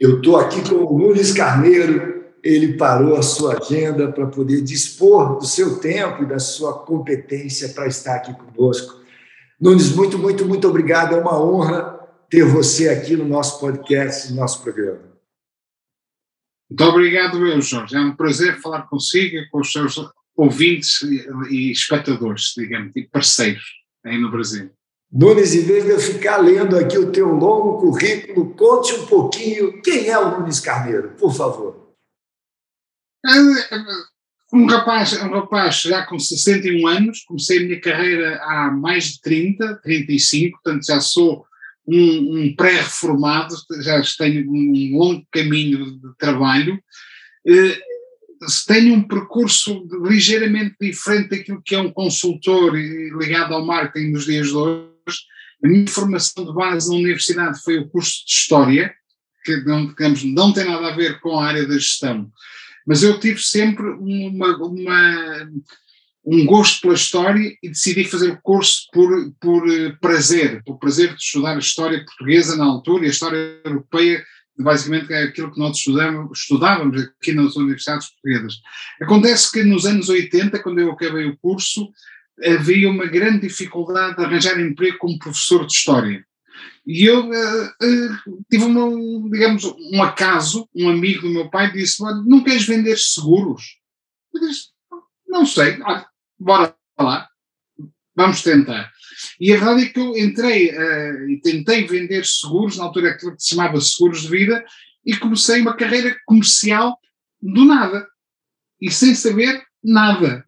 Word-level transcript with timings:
Eu 0.00 0.16
estou 0.16 0.38
aqui 0.38 0.66
com 0.66 0.76
o 0.76 0.98
Nunes 0.98 1.30
Carneiro, 1.30 2.24
ele 2.42 2.78
parou 2.78 3.16
a 3.16 3.22
sua 3.22 3.58
agenda 3.58 4.10
para 4.10 4.26
poder 4.26 4.62
dispor 4.62 5.38
do 5.38 5.44
seu 5.44 5.78
tempo 5.78 6.22
e 6.22 6.26
da 6.26 6.38
sua 6.38 6.86
competência 6.86 7.68
para 7.68 7.86
estar 7.86 8.14
aqui 8.14 8.32
conosco. 8.32 8.98
Nunes, 9.60 9.94
muito, 9.94 10.18
muito, 10.18 10.46
muito 10.46 10.66
obrigado. 10.66 11.14
É 11.14 11.20
uma 11.20 11.38
honra 11.38 12.00
ter 12.30 12.44
você 12.44 12.88
aqui 12.88 13.14
no 13.14 13.28
nosso 13.28 13.60
podcast, 13.60 14.30
no 14.30 14.36
nosso 14.36 14.62
programa. 14.62 15.02
Muito 16.70 16.84
obrigado, 16.84 17.38
meu 17.38 17.60
Jorge. 17.60 17.94
É 17.94 18.00
um 18.00 18.16
prazer 18.16 18.58
falar 18.62 18.88
consigo 18.88 19.36
e 19.36 19.50
com 19.50 19.60
os 19.60 19.70
seus 19.70 19.96
ouvintes 20.34 21.02
e 21.50 21.70
espectadores, 21.70 22.54
digamos, 22.56 22.96
e 22.96 23.02
parceiros 23.02 23.64
aí 24.02 24.16
no 24.16 24.30
Brasil. 24.30 24.70
Nunes, 25.12 25.54
em 25.54 25.62
vez 25.62 25.84
de 25.84 25.90
eu 25.90 25.98
ficar 25.98 26.36
lendo 26.36 26.76
aqui 26.76 26.96
o 26.96 27.10
teu 27.10 27.28
longo 27.28 27.80
currículo, 27.80 28.54
conte 28.54 28.94
um 28.94 29.06
pouquinho 29.06 29.82
quem 29.82 30.08
é 30.08 30.16
o 30.16 30.38
Nunes 30.38 30.60
Carneiro, 30.60 31.10
por 31.18 31.34
favor. 31.34 31.94
É, 33.26 33.30
um 34.52 34.66
rapaz, 34.66 35.12
um 35.20 35.30
rapaz 35.30 35.80
já 35.82 36.06
com 36.06 36.18
61 36.18 36.86
anos, 36.86 37.24
comecei 37.24 37.58
a 37.58 37.62
minha 37.62 37.80
carreira 37.80 38.40
há 38.42 38.70
mais 38.70 39.14
de 39.14 39.20
30, 39.20 39.80
35, 39.82 40.60
portanto 40.62 40.86
já 40.86 41.00
sou 41.00 41.44
um, 41.86 42.42
um 42.42 42.54
pré-reformado, 42.54 43.54
já 43.80 44.00
tenho 44.16 44.48
um 44.48 44.96
longo 44.96 45.26
caminho 45.32 45.98
de 45.98 46.16
trabalho. 46.18 46.80
Eh, 47.46 47.80
tenho 48.66 48.94
um 48.94 49.02
percurso 49.02 49.86
ligeiramente 50.04 50.76
diferente 50.80 51.30
daquilo 51.30 51.62
que 51.64 51.74
é 51.74 51.80
um 51.80 51.92
consultor 51.92 52.74
ligado 52.74 53.54
ao 53.54 53.66
marketing 53.66 54.12
nos 54.12 54.24
dias 54.24 54.48
de 54.48 54.54
hoje 54.54 54.90
a 55.64 55.68
minha 55.68 55.86
formação 55.88 56.44
de 56.44 56.52
base 56.52 56.88
na 56.88 56.96
universidade 56.96 57.62
foi 57.62 57.78
o 57.78 57.88
curso 57.88 58.24
de 58.26 58.32
História, 58.32 58.94
que 59.44 59.56
não, 59.58 59.86
digamos, 59.86 60.24
não 60.24 60.52
tem 60.52 60.64
nada 60.64 60.88
a 60.88 60.96
ver 60.96 61.20
com 61.20 61.38
a 61.38 61.46
área 61.46 61.66
da 61.66 61.74
gestão, 61.74 62.30
mas 62.86 63.02
eu 63.02 63.18
tive 63.20 63.40
sempre 63.40 63.86
uma, 63.86 64.56
uma, 64.56 65.50
um 66.24 66.44
gosto 66.44 66.82
pela 66.82 66.94
história 66.94 67.56
e 67.62 67.68
decidi 67.68 68.04
fazer 68.04 68.30
o 68.30 68.40
curso 68.42 68.88
por, 68.92 69.32
por 69.40 69.70
eh, 69.70 69.96
prazer, 70.00 70.62
por 70.64 70.78
prazer 70.78 71.14
de 71.14 71.22
estudar 71.22 71.54
a 71.56 71.58
história 71.58 72.04
portuguesa 72.04 72.56
na 72.56 72.64
altura 72.64 73.04
e 73.04 73.08
a 73.08 73.10
história 73.10 73.60
europeia, 73.64 74.24
basicamente 74.58 75.12
é 75.12 75.24
aquilo 75.24 75.52
que 75.52 75.58
nós 75.58 75.76
estudamos, 75.76 76.38
estudávamos 76.38 77.02
aqui 77.02 77.32
nas 77.32 77.56
universidades 77.56 78.08
portuguesas. 78.10 78.60
Acontece 79.00 79.50
que 79.50 79.62
nos 79.62 79.86
anos 79.86 80.08
80, 80.08 80.62
quando 80.62 80.80
eu 80.80 80.90
acabei 80.90 81.26
o 81.26 81.36
curso, 81.38 81.90
havia 82.42 82.88
uma 82.88 83.06
grande 83.06 83.46
dificuldade 83.48 84.16
de 84.16 84.24
arranjar 84.24 84.60
emprego 84.60 84.98
como 84.98 85.18
professor 85.18 85.66
de 85.66 85.72
História. 85.72 86.24
E 86.86 87.04
eu 87.04 87.28
uh, 87.28 87.66
uh, 87.66 88.44
tive, 88.50 88.64
uma, 88.64 89.30
digamos, 89.30 89.64
um 89.64 90.02
acaso, 90.02 90.68
um 90.74 90.88
amigo 90.88 91.22
do 91.22 91.30
meu 91.30 91.50
pai 91.50 91.70
disse, 91.72 92.02
não 92.02 92.42
queres 92.42 92.66
vender 92.66 92.98
seguros? 92.98 93.78
Eu 94.34 94.40
disse, 94.40 94.68
não 95.28 95.44
sei, 95.46 95.80
ah, 95.84 96.06
bora 96.38 96.74
lá, 96.98 97.28
vamos 98.16 98.42
tentar. 98.42 98.90
E 99.38 99.52
a 99.52 99.56
verdade 99.56 99.84
é 99.84 99.88
que 99.90 100.00
eu 100.00 100.16
entrei 100.16 100.70
uh, 100.70 101.30
e 101.30 101.40
tentei 101.40 101.86
vender 101.86 102.24
seguros, 102.24 102.76
na 102.76 102.84
altura 102.84 103.16
que 103.16 103.26
se 103.38 103.50
chamava 103.50 103.80
seguros 103.80 104.22
de 104.22 104.28
vida, 104.28 104.64
e 105.04 105.16
comecei 105.16 105.60
uma 105.60 105.76
carreira 105.76 106.18
comercial 106.26 106.98
do 107.40 107.64
nada, 107.64 108.06
e 108.80 108.90
sem 108.90 109.14
saber 109.14 109.62
nada. 109.82 110.44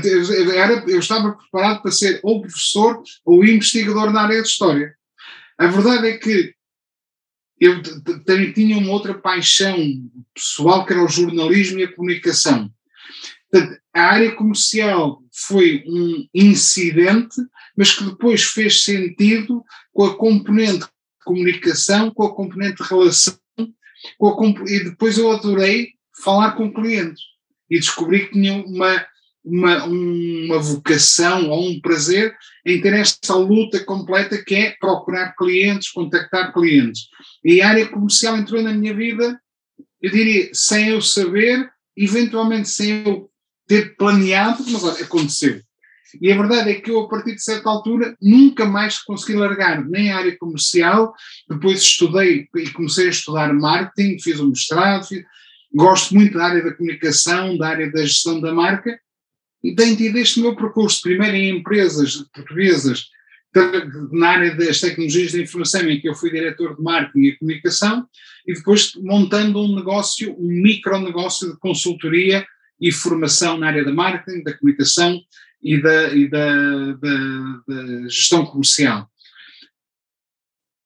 Portanto, 0.00 0.06
eu, 0.06 0.52
era, 0.52 0.84
eu 0.88 0.98
estava 0.98 1.32
preparado 1.32 1.82
para 1.82 1.90
ser 1.90 2.20
ou 2.22 2.40
professor 2.40 3.02
ou 3.24 3.44
investigador 3.44 4.10
na 4.10 4.22
área 4.22 4.40
de 4.40 4.48
História. 4.48 4.94
A 5.58 5.66
verdade 5.66 6.08
é 6.08 6.16
que 6.16 6.54
eu 7.60 7.82
também 8.24 8.52
tinha 8.52 8.76
uma 8.78 8.90
outra 8.90 9.14
paixão 9.14 9.76
pessoal 10.34 10.84
que 10.84 10.92
era 10.92 11.04
o 11.04 11.08
jornalismo 11.08 11.78
e 11.78 11.84
a 11.84 11.94
comunicação. 11.94 12.70
Portanto, 13.50 13.80
a 13.94 14.00
área 14.00 14.32
comercial 14.32 15.22
foi 15.30 15.84
um 15.86 16.26
incidente, 16.34 17.36
mas 17.76 17.94
que 17.94 18.04
depois 18.04 18.42
fez 18.42 18.82
sentido 18.82 19.62
com 19.92 20.06
a 20.06 20.16
componente 20.16 20.86
de 20.86 21.24
comunicação, 21.24 22.10
com 22.10 22.24
a 22.24 22.34
componente 22.34 22.82
de 22.82 22.88
relação, 22.88 23.38
a, 23.58 24.70
e 24.70 24.84
depois 24.84 25.18
eu 25.18 25.30
adorei 25.30 25.92
falar 26.24 26.52
com 26.52 26.72
clientes 26.72 27.22
e 27.70 27.78
descobri 27.78 28.26
que 28.26 28.32
tinha 28.32 28.54
uma 28.54 29.06
uma, 29.44 29.84
uma 29.84 30.58
vocação 30.58 31.50
ou 31.50 31.68
um 31.68 31.80
prazer 31.80 32.34
em 32.64 32.80
ter 32.80 32.94
esta 32.94 33.34
luta 33.34 33.84
completa 33.84 34.42
que 34.42 34.54
é 34.54 34.76
procurar 34.78 35.34
clientes, 35.36 35.90
contactar 35.90 36.52
clientes. 36.52 37.08
E 37.44 37.60
a 37.60 37.68
área 37.68 37.88
comercial 37.88 38.36
entrou 38.36 38.62
na 38.62 38.72
minha 38.72 38.94
vida, 38.94 39.40
eu 40.00 40.10
diria, 40.10 40.50
sem 40.52 40.88
eu 40.88 41.00
saber, 41.00 41.68
eventualmente 41.96 42.68
sem 42.68 43.04
eu 43.04 43.30
ter 43.66 43.96
planeado, 43.96 44.64
mas 44.68 44.84
olha, 44.84 45.02
aconteceu. 45.02 45.60
E 46.20 46.30
a 46.30 46.36
verdade 46.36 46.70
é 46.70 46.74
que 46.74 46.90
eu, 46.90 47.00
a 47.00 47.08
partir 47.08 47.34
de 47.34 47.42
certa 47.42 47.70
altura, 47.70 48.14
nunca 48.20 48.66
mais 48.66 48.98
consegui 48.98 49.34
largar 49.34 49.82
nem 49.84 50.12
a 50.12 50.18
área 50.18 50.36
comercial. 50.36 51.14
Depois 51.48 51.80
estudei 51.80 52.48
e 52.54 52.70
comecei 52.70 53.06
a 53.06 53.10
estudar 53.10 53.52
marketing, 53.54 54.18
fiz 54.18 54.38
um 54.38 54.48
mestrado, 54.48 55.06
fiz, 55.06 55.22
gosto 55.74 56.14
muito 56.14 56.36
da 56.36 56.46
área 56.46 56.62
da 56.62 56.74
comunicação, 56.74 57.56
da 57.56 57.68
área 57.68 57.90
da 57.90 58.02
gestão 58.02 58.40
da 58.40 58.52
marca, 58.52 58.98
e 59.62 59.74
tenho 59.74 59.96
tido 59.96 60.16
este 60.18 60.40
meu 60.40 60.56
percurso, 60.56 61.00
primeiro 61.02 61.36
em 61.36 61.58
empresas 61.58 62.16
portuguesas, 62.34 63.08
na 64.10 64.30
área 64.30 64.54
das 64.56 64.80
tecnologias 64.80 65.32
da 65.32 65.38
informação, 65.38 65.82
em 65.82 66.00
que 66.00 66.08
eu 66.08 66.14
fui 66.14 66.30
diretor 66.30 66.74
de 66.74 66.82
marketing 66.82 67.26
e 67.26 67.36
comunicação, 67.36 68.08
e 68.46 68.54
depois 68.54 68.94
montando 68.96 69.60
um 69.60 69.76
negócio, 69.76 70.34
um 70.38 70.48
micronegócio 70.62 71.52
de 71.52 71.58
consultoria 71.58 72.46
e 72.80 72.90
formação 72.90 73.58
na 73.58 73.68
área 73.68 73.84
da 73.84 73.92
marketing, 73.92 74.42
da 74.42 74.56
comunicação 74.56 75.20
e 75.62 75.80
da, 75.80 76.14
e 76.14 76.28
da, 76.28 76.92
da, 76.94 77.62
da 77.68 78.08
gestão 78.08 78.44
comercial. 78.46 79.08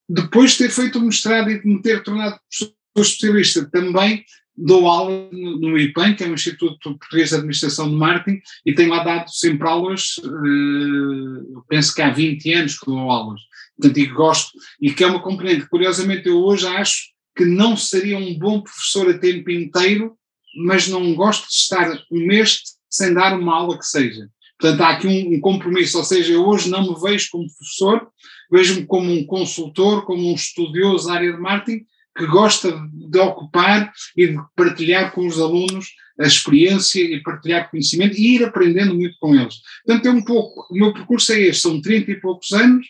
Depois 0.08 0.52
de 0.52 0.58
ter 0.58 0.70
feito 0.70 0.98
o 0.98 1.02
mestrado 1.02 1.50
e 1.50 1.60
de 1.60 1.66
me 1.66 1.80
ter 1.80 2.02
tornado 2.02 2.38
professor 2.38 2.74
especialista, 2.98 3.70
também 3.70 4.24
dou 4.56 4.88
aula 4.88 5.28
no, 5.32 5.78
IPAN, 5.78 6.14
que 6.14 6.24
é 6.24 6.28
o 6.28 6.34
Instituto 6.34 6.96
Português 6.98 7.28
de 7.28 7.34
Administração 7.34 7.90
de 7.90 7.96
Marketing, 7.96 8.40
e 8.64 8.74
tenho 8.74 8.90
lá 8.90 9.04
dado 9.04 9.30
sempre 9.30 9.68
aulas, 9.68 10.16
uh, 10.18 11.62
penso 11.68 11.94
que 11.94 12.02
há 12.02 12.10
20 12.10 12.52
anos 12.54 12.78
que 12.78 12.86
dou 12.86 13.10
aulas, 13.10 13.40
portanto, 13.76 13.98
e 13.98 14.06
gosto, 14.06 14.58
e 14.80 14.92
que 14.92 15.04
é 15.04 15.06
uma 15.06 15.22
componente, 15.22 15.68
curiosamente 15.68 16.28
eu 16.28 16.38
hoje 16.38 16.66
acho 16.66 17.10
que 17.36 17.44
não 17.44 17.76
seria 17.76 18.16
um 18.16 18.38
bom 18.38 18.62
professor 18.62 19.10
a 19.10 19.18
tempo 19.18 19.50
inteiro, 19.50 20.16
mas 20.64 20.88
não 20.88 21.14
gosto 21.14 21.46
de 21.48 21.54
estar 21.54 22.02
um 22.10 22.26
mês 22.26 22.62
sem 22.88 23.12
dar 23.12 23.38
uma 23.38 23.54
aula 23.54 23.78
que 23.78 23.84
seja. 23.84 24.26
Portanto, 24.58 24.80
há 24.80 24.88
aqui 24.90 25.06
um, 25.06 25.34
um 25.34 25.40
compromisso, 25.40 25.98
ou 25.98 26.04
seja, 26.04 26.32
eu 26.32 26.46
hoje 26.46 26.70
não 26.70 26.82
me 26.82 26.98
vejo 26.98 27.28
como 27.30 27.46
professor, 27.46 28.08
vejo-me 28.50 28.86
como 28.86 29.12
um 29.12 29.26
consultor, 29.26 30.06
como 30.06 30.30
um 30.30 30.34
estudioso 30.34 31.08
da 31.08 31.14
área 31.14 31.30
de 31.30 31.38
marketing, 31.38 31.84
que 32.16 32.26
gosta 32.26 32.72
de 32.92 33.18
ocupar 33.18 33.92
e 34.16 34.28
de 34.28 34.38
partilhar 34.56 35.12
com 35.12 35.26
os 35.26 35.38
alunos 35.38 35.88
a 36.18 36.26
experiência 36.26 37.00
e 37.00 37.22
partilhar 37.22 37.70
conhecimento 37.70 38.16
e 38.16 38.36
ir 38.36 38.44
aprendendo 38.44 38.94
muito 38.94 39.16
com 39.20 39.34
eles. 39.34 39.56
Portanto, 39.84 40.06
é 40.06 40.10
um 40.10 40.24
pouco, 40.24 40.66
o 40.70 40.74
meu 40.74 40.92
percurso 40.92 41.32
é 41.32 41.40
este, 41.40 41.62
são 41.62 41.80
30 41.80 42.10
e 42.10 42.20
poucos 42.20 42.52
anos, 42.52 42.86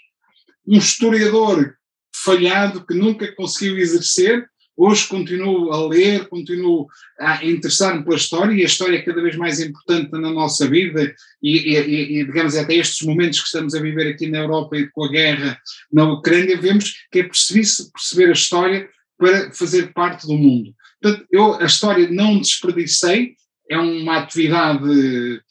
um 0.67 0.79
historiador 0.79 1.75
falhado 2.15 2.85
que 2.87 2.95
nunca 2.95 3.31
conseguiu 3.35 3.79
exercer, 3.79 4.49
hoje 4.77 5.09
continuo 5.09 5.73
a 5.73 5.87
ler, 5.89 6.29
continuo 6.29 6.87
a 7.19 7.45
interessar-me 7.45 8.05
pela 8.05 8.17
história 8.17 8.55
e 8.55 8.63
a 8.63 8.67
história 8.67 8.97
é 8.97 9.03
cada 9.03 9.23
vez 9.23 9.37
mais 9.37 9.59
importante 9.59 10.13
na 10.13 10.31
nossa 10.31 10.69
vida 10.69 11.15
e, 11.43 11.75
e, 11.75 12.21
e, 12.21 12.25
digamos, 12.25 12.57
até 12.57 12.75
estes 12.75 13.07
momentos 13.07 13.41
que 13.41 13.47
estamos 13.47 13.75
a 13.75 13.81
viver 13.81 14.09
aqui 14.09 14.29
na 14.29 14.39
Europa 14.39 14.77
e 14.77 14.89
com 14.91 15.05
a 15.05 15.11
guerra 15.11 15.59
na 15.93 16.13
Ucrânia, 16.13 16.61
vemos 16.61 17.07
que 17.11 17.21
é 17.21 17.25
preciso 17.25 17.91
perceber 17.93 18.29
a 18.29 18.35
história 18.35 18.89
para 19.19 19.53
fazer 19.53 19.93
parte 19.93 20.27
do 20.27 20.35
mundo. 20.35 20.75
Portanto, 21.01 21.27
eu 21.31 21.55
a 21.55 21.65
história 21.65 22.09
não 22.11 22.39
desperdicei, 22.39 23.35
é 23.71 23.79
uma 23.79 24.19
atividade, 24.19 25.43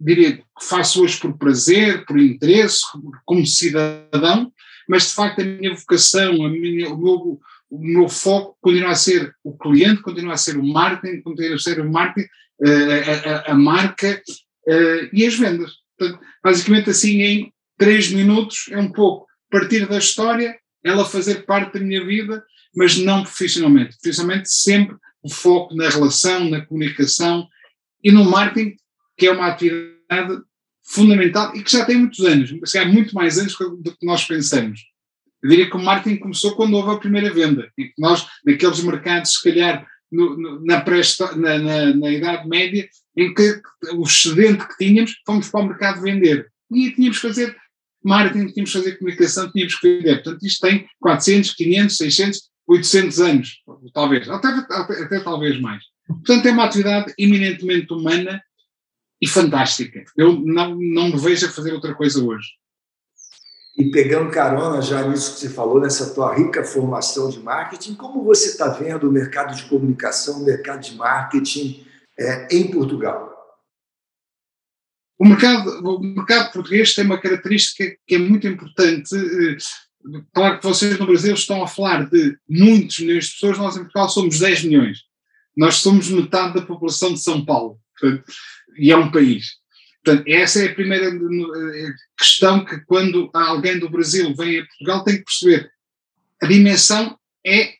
diria, 0.00 0.38
que 0.38 0.44
faço 0.62 1.02
hoje 1.02 1.18
por 1.18 1.36
prazer, 1.36 2.04
por 2.04 2.18
interesse, 2.18 2.80
como 3.24 3.46
cidadão, 3.46 4.52
mas 4.88 5.08
de 5.08 5.14
facto 5.14 5.40
a 5.40 5.44
minha 5.44 5.74
vocação, 5.74 6.44
a 6.44 6.48
minha, 6.48 6.92
o, 6.92 6.98
meu, 6.98 7.40
o 7.70 7.78
meu 7.78 8.08
foco 8.08 8.56
continua 8.60 8.90
a 8.90 8.96
ser 8.96 9.34
o 9.44 9.56
cliente, 9.56 10.02
continua 10.02 10.34
a 10.34 10.38
ser 10.38 10.56
o 10.56 10.64
marketing, 10.64 11.22
continua 11.22 11.54
a 11.54 11.58
ser 11.58 11.80
o 11.80 11.90
marketing, 11.90 12.28
eh, 12.64 13.02
a, 13.02 13.30
a, 13.30 13.52
a 13.52 13.54
marca 13.54 14.20
uh, 14.66 15.08
e 15.12 15.26
as 15.26 15.34
vendas. 15.34 15.72
Portanto, 15.96 16.20
basicamente 16.42 16.90
assim 16.90 17.22
em 17.22 17.52
três 17.76 18.10
minutos 18.10 18.66
é 18.70 18.78
um 18.78 18.90
pouco 18.90 19.28
partir 19.50 19.86
da 19.86 19.98
história, 19.98 20.58
ela 20.84 21.04
fazer 21.04 21.44
parte 21.44 21.78
da 21.78 21.84
minha 21.84 22.04
vida 22.04 22.42
mas 22.78 22.96
não 22.96 23.24
profissionalmente. 23.24 23.96
Profissionalmente, 24.00 24.48
sempre 24.52 24.96
o 25.20 25.28
foco 25.28 25.74
na 25.74 25.88
relação, 25.88 26.48
na 26.48 26.64
comunicação 26.64 27.48
e 28.04 28.12
no 28.12 28.24
marketing, 28.24 28.76
que 29.16 29.26
é 29.26 29.32
uma 29.32 29.48
atividade 29.48 30.40
fundamental 30.84 31.54
e 31.56 31.64
que 31.64 31.72
já 31.72 31.84
tem 31.84 31.96
muitos 31.96 32.24
anos, 32.24 32.52
mas 32.52 32.72
há 32.76 32.84
muito 32.84 33.12
mais 33.16 33.36
anos 33.36 33.56
do 33.58 33.96
que 33.96 34.06
nós 34.06 34.24
pensamos. 34.24 34.80
Eu 35.42 35.50
diria 35.50 35.68
que 35.68 35.76
o 35.76 35.82
marketing 35.82 36.20
começou 36.20 36.54
quando 36.54 36.74
houve 36.74 36.92
a 36.92 36.98
primeira 36.98 37.34
venda, 37.34 37.68
em 37.76 37.88
que 37.88 37.94
nós, 37.98 38.24
naqueles 38.46 38.80
mercados, 38.80 39.32
se 39.32 39.42
calhar, 39.42 39.84
no, 40.10 40.36
no, 40.36 40.64
na, 40.64 40.84
na, 40.84 41.58
na, 41.58 41.94
na, 41.94 42.10
Idade 42.12 42.48
Média, 42.48 42.88
em 43.16 43.34
que 43.34 43.60
o 43.92 44.04
excedente 44.04 44.66
que 44.68 44.76
tínhamos, 44.78 45.20
fomos 45.26 45.48
para 45.48 45.60
o 45.60 45.66
mercado 45.66 46.00
vender. 46.00 46.48
E 46.70 46.92
tínhamos 46.92 47.18
que 47.18 47.26
fazer 47.26 47.56
marketing, 48.04 48.52
tínhamos 48.52 48.72
que 48.72 48.78
fazer 48.78 48.98
comunicação, 48.98 49.50
tínhamos 49.50 49.74
que 49.74 49.98
vender. 49.98 50.22
Portanto, 50.22 50.46
isto 50.46 50.60
tem 50.60 50.88
400, 51.00 51.54
500, 51.54 51.96
600, 51.96 52.48
800 52.68 53.20
anos, 53.20 53.62
talvez, 53.94 54.28
até, 54.28 54.48
até, 54.48 55.02
até 55.02 55.20
talvez 55.20 55.58
mais. 55.58 55.82
Portanto, 56.06 56.46
é 56.46 56.50
uma 56.50 56.64
atividade 56.64 57.14
eminentemente 57.18 57.92
humana 57.92 58.42
e 59.20 59.26
fantástica. 59.26 60.04
Eu 60.16 60.38
não, 60.40 60.76
não 60.78 61.08
me 61.08 61.18
vejo 61.18 61.46
a 61.46 61.50
fazer 61.50 61.72
outra 61.72 61.94
coisa 61.94 62.22
hoje. 62.22 62.48
E 63.76 63.90
pegando 63.90 64.30
carona 64.30 64.82
já 64.82 65.06
nisso 65.06 65.34
que 65.34 65.40
você 65.40 65.50
falou, 65.50 65.80
nessa 65.80 66.12
tua 66.12 66.34
rica 66.34 66.64
formação 66.64 67.30
de 67.30 67.38
marketing, 67.38 67.94
como 67.94 68.24
você 68.24 68.50
está 68.50 68.68
vendo 68.68 69.08
o 69.08 69.12
mercado 69.12 69.54
de 69.54 69.68
comunicação, 69.68 70.42
o 70.42 70.44
mercado 70.44 70.80
de 70.80 70.96
marketing 70.96 71.86
é, 72.18 72.48
em 72.50 72.70
Portugal? 72.70 73.34
O 75.18 75.24
mercado, 75.24 75.68
o 75.84 76.00
mercado 76.00 76.52
português 76.52 76.94
tem 76.94 77.04
uma 77.04 77.20
característica 77.20 77.96
que 78.06 78.16
é 78.16 78.18
muito 78.18 78.46
importante. 78.46 79.14
Claro 80.32 80.58
que 80.58 80.66
vocês 80.66 80.98
no 80.98 81.06
Brasil 81.06 81.34
estão 81.34 81.62
a 81.62 81.66
falar 81.66 82.08
de 82.08 82.36
muitos 82.48 82.98
milhões 83.00 83.26
de 83.26 83.32
pessoas, 83.32 83.58
nós 83.58 83.76
em 83.76 83.80
Portugal 83.80 84.08
somos 84.08 84.38
10 84.38 84.64
milhões. 84.64 84.98
Nós 85.56 85.76
somos 85.76 86.08
metade 86.08 86.54
da 86.54 86.62
população 86.62 87.12
de 87.12 87.20
São 87.20 87.44
Paulo. 87.44 87.78
Portanto, 87.98 88.24
e 88.76 88.92
é 88.92 88.96
um 88.96 89.10
país. 89.10 89.56
Portanto, 90.04 90.28
essa 90.28 90.60
é 90.62 90.68
a 90.68 90.74
primeira 90.74 91.08
eh, 91.08 91.92
questão 92.16 92.64
que 92.64 92.80
quando 92.86 93.28
alguém 93.34 93.78
do 93.78 93.90
Brasil 93.90 94.34
vem 94.34 94.60
a 94.60 94.66
Portugal 94.66 95.04
tem 95.04 95.18
que 95.18 95.24
perceber. 95.24 95.70
A 96.40 96.46
dimensão 96.46 97.18
é 97.44 97.74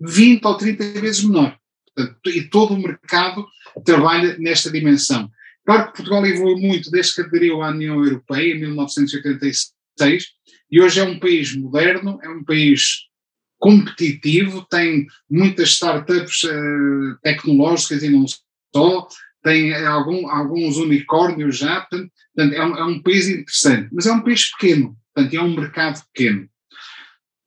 20 0.00 0.44
ou 0.44 0.56
30 0.56 1.00
vezes 1.00 1.24
menor. 1.24 1.56
Portanto, 1.94 2.30
e 2.30 2.50
todo 2.50 2.74
o 2.74 2.78
mercado 2.78 3.46
trabalha 3.84 4.36
nesta 4.38 4.70
dimensão. 4.70 5.30
Claro 5.64 5.86
que 5.86 5.96
Portugal 5.96 6.26
evoluiu 6.26 6.58
muito 6.58 6.90
desde 6.90 7.14
que 7.14 7.20
aderiu 7.22 7.62
à 7.62 7.70
União 7.70 8.04
Europeia, 8.04 8.54
em 8.54 8.60
1986, 8.60 10.35
e 10.70 10.80
hoje 10.80 11.00
é 11.00 11.04
um 11.04 11.18
país 11.18 11.54
moderno, 11.56 12.18
é 12.22 12.28
um 12.28 12.44
país 12.44 13.06
competitivo, 13.58 14.66
tem 14.68 15.06
muitas 15.30 15.70
startups 15.70 16.44
uh, 16.44 17.18
tecnológicas 17.22 18.02
e 18.02 18.10
não 18.10 18.26
só, 18.74 19.08
tem 19.42 19.74
algum, 19.86 20.28
alguns 20.28 20.76
unicórnios 20.76 21.58
já, 21.58 21.80
portanto, 21.80 22.12
é, 22.36 22.64
um, 22.64 22.76
é, 22.76 22.84
um, 22.84 23.02
país 23.02 23.28
interessante, 23.28 23.88
mas 23.92 24.06
é 24.06 24.12
um 24.12 24.20
país 24.20 24.50
pequeno, 24.50 24.96
portanto 25.14 25.34
é 25.34 25.40
um 25.40 25.54
mercado 25.54 26.04
pequeno. 26.12 26.48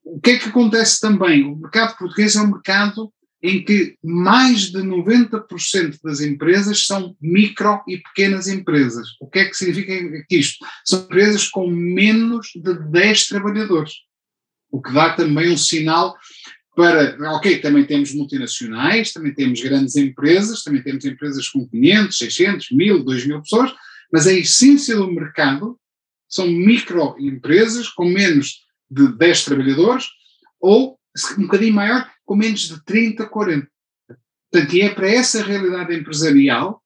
O 0.04 0.20
que 0.20 0.32
é 0.32 0.40
que 0.40 0.50
acontece 0.50 1.00
também? 1.00 1.44
O 1.44 1.56
mercado 1.56 1.98
português 1.98 2.36
é 2.36 2.42
um 2.42 2.52
mercado 2.52 3.14
em 3.42 3.64
que 3.64 3.98
mais 4.04 4.72
de 4.72 4.80
90% 4.80 6.00
das 6.04 6.20
empresas 6.20 6.86
são 6.86 7.16
micro 7.22 7.82
e 7.88 7.98
pequenas 7.98 8.48
empresas. 8.48 9.08
O 9.20 9.28
que 9.28 9.40
é 9.40 9.46
que 9.46 9.56
significa 9.56 10.26
isto? 10.30 10.66
São 10.86 11.04
empresas 11.04 11.48
com 11.48 11.70
menos 11.70 12.50
de 12.56 12.74
10 12.92 13.28
trabalhadores, 13.28 13.94
o 14.72 14.82
que 14.82 14.94
dá 14.94 15.14
também 15.14 15.52
um 15.52 15.58
sinal 15.58 16.16
para, 16.76 17.18
ok, 17.36 17.60
também 17.60 17.86
temos 17.86 18.14
multinacionais, 18.14 19.12
também 19.12 19.34
temos 19.34 19.62
grandes 19.62 19.96
empresas, 19.96 20.64
também 20.64 20.82
temos 20.82 21.04
empresas 21.04 21.50
com 21.50 21.68
500, 21.68 22.18
600, 22.18 22.72
1000, 22.72 23.04
2000 23.04 23.42
pessoas, 23.42 23.74
mas 24.12 24.28
a 24.28 24.34
essência 24.34 24.96
do 24.96 25.12
mercado 25.12 25.78
são 26.28 26.48
microempresas 26.48 27.90
com 27.90 28.06
menos 28.06 28.66
de 28.90 29.12
10 29.18 29.46
trabalhadores 29.46 30.06
ou, 30.62 30.98
um 31.38 31.44
bocadinho 31.44 31.74
maior, 31.74 32.10
com 32.30 32.36
menos 32.36 32.68
de 32.68 32.86
30, 32.86 33.26
40. 33.26 33.68
Portanto, 34.52 34.76
e 34.76 34.82
é 34.82 34.90
para 34.90 35.10
essa 35.10 35.44
realidade 35.44 35.96
empresarial, 35.96 36.80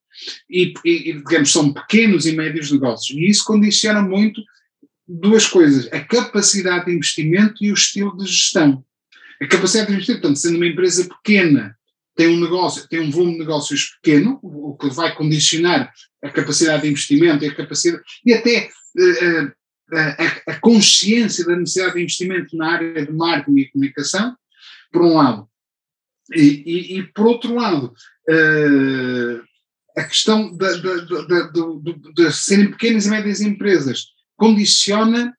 e, 0.50 0.74
e, 0.86 1.14
digamos, 1.18 1.52
são 1.52 1.74
pequenos 1.74 2.26
e 2.26 2.32
médios 2.32 2.72
negócios, 2.72 3.18
e 3.18 3.28
isso 3.28 3.44
condiciona 3.44 4.02
muito 4.02 4.42
duas 5.06 5.46
coisas: 5.46 5.92
a 5.92 6.00
capacidade 6.00 6.86
de 6.86 6.94
investimento 6.94 7.56
e 7.62 7.72
o 7.72 7.74
estilo 7.74 8.16
de 8.16 8.26
gestão. 8.26 8.86
A 9.42 9.46
capacidade 9.46 9.88
de 9.88 9.96
investir, 9.96 10.16
portanto, 10.16 10.40
sendo 10.40 10.56
uma 10.56 10.68
empresa 10.68 11.10
pequena, 11.10 11.78
tem 12.16 12.30
um 12.30 12.40
negócio, 12.40 12.88
tem 12.88 13.02
um 13.02 13.12
volume 13.12 13.34
de 13.34 13.40
negócios 13.40 13.98
pequeno, 14.02 14.40
o 14.42 14.78
que 14.78 14.90
vai 14.92 15.14
condicionar 15.14 15.92
a 16.24 16.30
capacidade 16.30 16.84
de 16.84 16.88
investimento 16.88 17.44
e 17.44 17.50
a 17.50 17.56
capacidade, 17.56 18.02
e 18.26 18.34
até 18.34 18.70
uh, 18.98 19.52
a, 19.92 20.54
a, 20.54 20.60
consciência 20.62 21.46
da 21.46 21.58
necessidade 21.58 21.96
de 21.96 22.02
investimento 22.02 22.56
na 22.56 22.72
área 22.72 23.06
de 23.06 23.12
marketing 23.12 23.60
e 23.60 23.72
comunicação, 23.72 24.38
por 24.94 25.02
um 25.02 25.16
lado. 25.16 25.50
E, 26.34 26.64
e, 26.66 27.00
e 27.00 27.04
por 27.04 27.26
outro 27.26 27.56
lado, 27.56 27.94
uh, 28.30 29.44
a 29.98 30.04
questão 30.04 30.56
de, 30.56 30.82
de, 30.82 31.52
de, 31.52 32.14
de, 32.14 32.32
serem 32.32 32.72
pequenas 32.72 33.06
e 33.06 33.10
médias 33.10 33.42
empresas 33.42 34.06
condiciona 34.38 35.36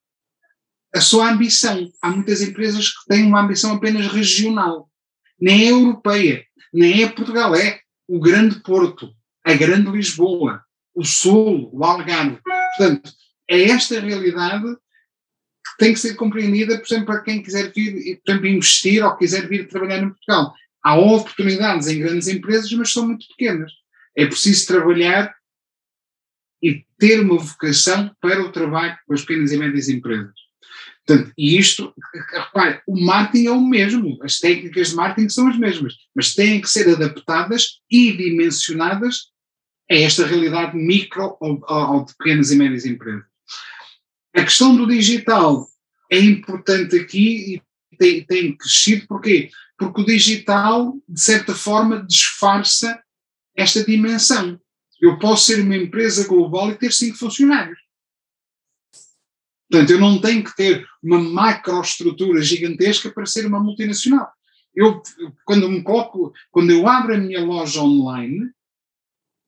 a 0.94 1.00
sua 1.00 1.30
ambição. 1.30 1.90
Há 2.02 2.10
muitas 2.10 2.42
empresas 2.42 2.90
que 2.90 3.06
têm 3.08 3.24
uma 3.24 3.40
ambição 3.40 3.72
apenas 3.72 4.06
regional, 4.08 4.90
nem 5.40 5.66
é 5.66 5.70
europeia, 5.70 6.44
nem 6.72 7.02
é 7.02 7.08
Portugal, 7.08 7.54
é 7.54 7.80
o 8.06 8.20
Grande 8.20 8.60
Porto, 8.60 9.10
a 9.44 9.54
Grande 9.54 9.90
Lisboa, 9.90 10.62
o 10.94 11.04
Sul, 11.04 11.70
o 11.72 11.84
Algarve. 11.84 12.38
Portanto, 12.76 13.12
é 13.48 13.62
esta 13.70 13.98
realidade 14.00 14.76
tem 15.78 15.92
que 15.92 16.00
ser 16.00 16.14
compreendida, 16.14 16.78
por 16.78 16.86
exemplo, 16.86 17.06
para 17.06 17.22
quem 17.22 17.42
quiser 17.42 17.72
vir, 17.72 18.20
por 18.24 18.30
exemplo, 18.30 18.46
investir 18.48 19.04
ou 19.04 19.16
quiser 19.16 19.48
vir 19.48 19.68
trabalhar 19.68 20.02
em 20.02 20.10
Portugal. 20.10 20.54
Há 20.82 20.96
oportunidades 20.96 21.88
em 21.88 22.00
grandes 22.00 22.28
empresas, 22.28 22.70
mas 22.72 22.92
são 22.92 23.06
muito 23.06 23.26
pequenas. 23.28 23.72
É 24.16 24.26
preciso 24.26 24.66
trabalhar 24.66 25.34
e 26.62 26.84
ter 26.98 27.20
uma 27.20 27.38
vocação 27.38 28.14
para 28.20 28.42
o 28.42 28.52
trabalho 28.52 28.96
com 29.06 29.14
as 29.14 29.20
pequenas 29.22 29.52
e 29.52 29.56
médias 29.56 29.88
empresas. 29.88 30.34
Portanto, 31.06 31.32
e 31.36 31.58
isto, 31.58 31.92
repare, 32.32 32.80
o 32.86 32.98
marketing 32.98 33.46
é 33.46 33.50
o 33.50 33.60
mesmo, 33.60 34.18
as 34.22 34.38
técnicas 34.38 34.88
de 34.88 34.94
marketing 34.94 35.28
são 35.28 35.48
as 35.48 35.58
mesmas, 35.58 35.94
mas 36.14 36.34
têm 36.34 36.60
que 36.62 36.68
ser 36.68 36.88
adaptadas 36.88 37.80
e 37.90 38.16
dimensionadas 38.16 39.28
a 39.90 39.94
esta 39.94 40.26
realidade 40.26 40.74
micro 40.76 41.36
ou, 41.40 41.62
ou 41.68 42.04
de 42.06 42.14
pequenas 42.16 42.50
e 42.50 42.56
médias 42.56 42.86
empresas. 42.86 43.24
A 44.34 44.42
questão 44.42 44.76
do 44.76 44.86
digital 44.86 45.66
é 46.10 46.18
importante 46.18 46.98
aqui 46.98 47.54
e 47.54 47.96
tem, 47.96 48.24
tem 48.24 48.56
crescido, 48.56 49.06
porquê? 49.06 49.50
Porque 49.78 50.00
o 50.00 50.04
digital, 50.04 50.96
de 51.08 51.20
certa 51.20 51.54
forma, 51.54 52.04
disfarça 52.04 53.00
esta 53.56 53.84
dimensão. 53.84 54.60
Eu 55.00 55.18
posso 55.18 55.46
ser 55.46 55.60
uma 55.60 55.76
empresa 55.76 56.26
global 56.26 56.70
e 56.70 56.78
ter 56.78 56.92
cinco 56.92 57.16
funcionários. 57.16 57.78
Portanto, 59.70 59.90
eu 59.90 60.00
não 60.00 60.20
tenho 60.20 60.44
que 60.44 60.54
ter 60.54 60.86
uma 61.02 61.18
macroestrutura 61.18 62.42
gigantesca 62.42 63.10
para 63.10 63.26
ser 63.26 63.46
uma 63.46 63.60
multinacional. 63.60 64.30
Eu, 64.74 65.02
quando 65.44 65.68
me 65.68 65.82
coloco, 65.82 66.32
quando 66.50 66.70
eu 66.70 66.88
abro 66.88 67.14
a 67.14 67.18
minha 67.18 67.44
loja 67.44 67.80
online, 67.80 68.50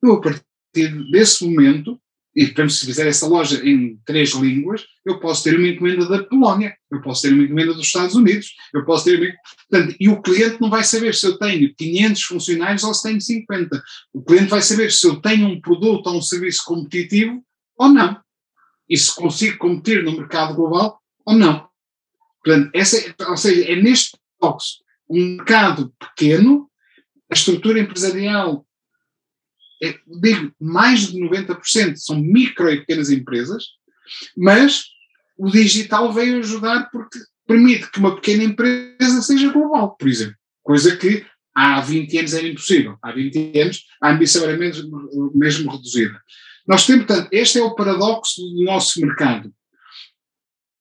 eu 0.02 0.14
a 0.14 0.20
partir 0.20 1.10
desse 1.10 1.44
momento, 1.44 2.00
e 2.36 2.44
portanto, 2.44 2.70
se 2.70 2.84
fizer 2.84 3.06
essa 3.06 3.26
loja 3.26 3.66
em 3.66 3.98
três 4.04 4.32
línguas, 4.32 4.84
eu 5.06 5.18
posso 5.18 5.42
ter 5.42 5.56
uma 5.56 5.68
encomenda 5.68 6.06
da 6.06 6.22
Polónia, 6.22 6.76
eu 6.90 7.00
posso 7.00 7.22
ter 7.22 7.32
uma 7.32 7.44
encomenda 7.44 7.72
dos 7.72 7.86
Estados 7.86 8.14
Unidos, 8.14 8.54
eu 8.74 8.84
posso 8.84 9.06
ter 9.06 9.18
uma, 9.18 9.32
portanto, 9.70 9.96
e 9.98 10.08
o 10.10 10.20
cliente 10.20 10.60
não 10.60 10.68
vai 10.68 10.84
saber 10.84 11.14
se 11.14 11.26
eu 11.26 11.38
tenho 11.38 11.74
500 11.74 12.22
funcionários 12.22 12.84
ou 12.84 12.92
se 12.92 13.02
tenho 13.04 13.20
50. 13.20 13.82
O 14.12 14.22
cliente 14.22 14.50
vai 14.50 14.60
saber 14.60 14.92
se 14.92 15.06
eu 15.06 15.16
tenho 15.16 15.48
um 15.48 15.60
produto 15.62 16.08
ou 16.08 16.18
um 16.18 16.22
serviço 16.22 16.62
competitivo 16.66 17.42
ou 17.78 17.88
não 17.88 18.20
e 18.88 18.96
se 18.96 19.14
consigo 19.14 19.56
competir 19.56 20.04
no 20.04 20.12
mercado 20.12 20.54
global 20.54 21.00
ou 21.24 21.34
não. 21.34 21.66
Portanto, 22.44 22.70
essa, 22.74 23.14
ou 23.28 23.36
seja, 23.36 23.72
é 23.72 23.76
neste 23.76 24.16
box 24.38 24.84
um 25.08 25.36
mercado 25.36 25.92
pequeno, 25.98 26.70
a 27.30 27.34
estrutura 27.34 27.80
empresarial, 27.80 28.65
é, 29.82 29.94
digo, 30.20 30.52
mais 30.60 31.08
de 31.08 31.18
90% 31.20 31.96
são 31.96 32.20
micro 32.20 32.70
e 32.70 32.80
pequenas 32.80 33.10
empresas, 33.10 33.64
mas 34.36 34.84
o 35.36 35.50
digital 35.50 36.12
veio 36.12 36.38
ajudar 36.38 36.90
porque 36.90 37.18
permite 37.46 37.90
que 37.90 37.98
uma 37.98 38.14
pequena 38.14 38.44
empresa 38.44 39.22
seja 39.22 39.52
global, 39.52 39.96
por 39.96 40.08
exemplo, 40.08 40.36
coisa 40.62 40.96
que 40.96 41.24
há 41.54 41.80
20 41.80 42.18
anos 42.18 42.34
era 42.34 42.46
impossível. 42.46 42.98
Há 43.02 43.12
20 43.12 43.58
anos 43.60 43.84
a 44.02 44.10
ambição 44.12 44.44
era 44.44 44.56
mesmo, 44.56 45.32
mesmo 45.34 45.70
reduzida. 45.70 46.20
Nós 46.66 46.86
temos, 46.86 47.06
portanto, 47.06 47.28
este 47.32 47.58
é 47.58 47.62
o 47.62 47.74
paradoxo 47.74 48.42
do 48.42 48.64
nosso 48.64 49.00
mercado. 49.00 49.52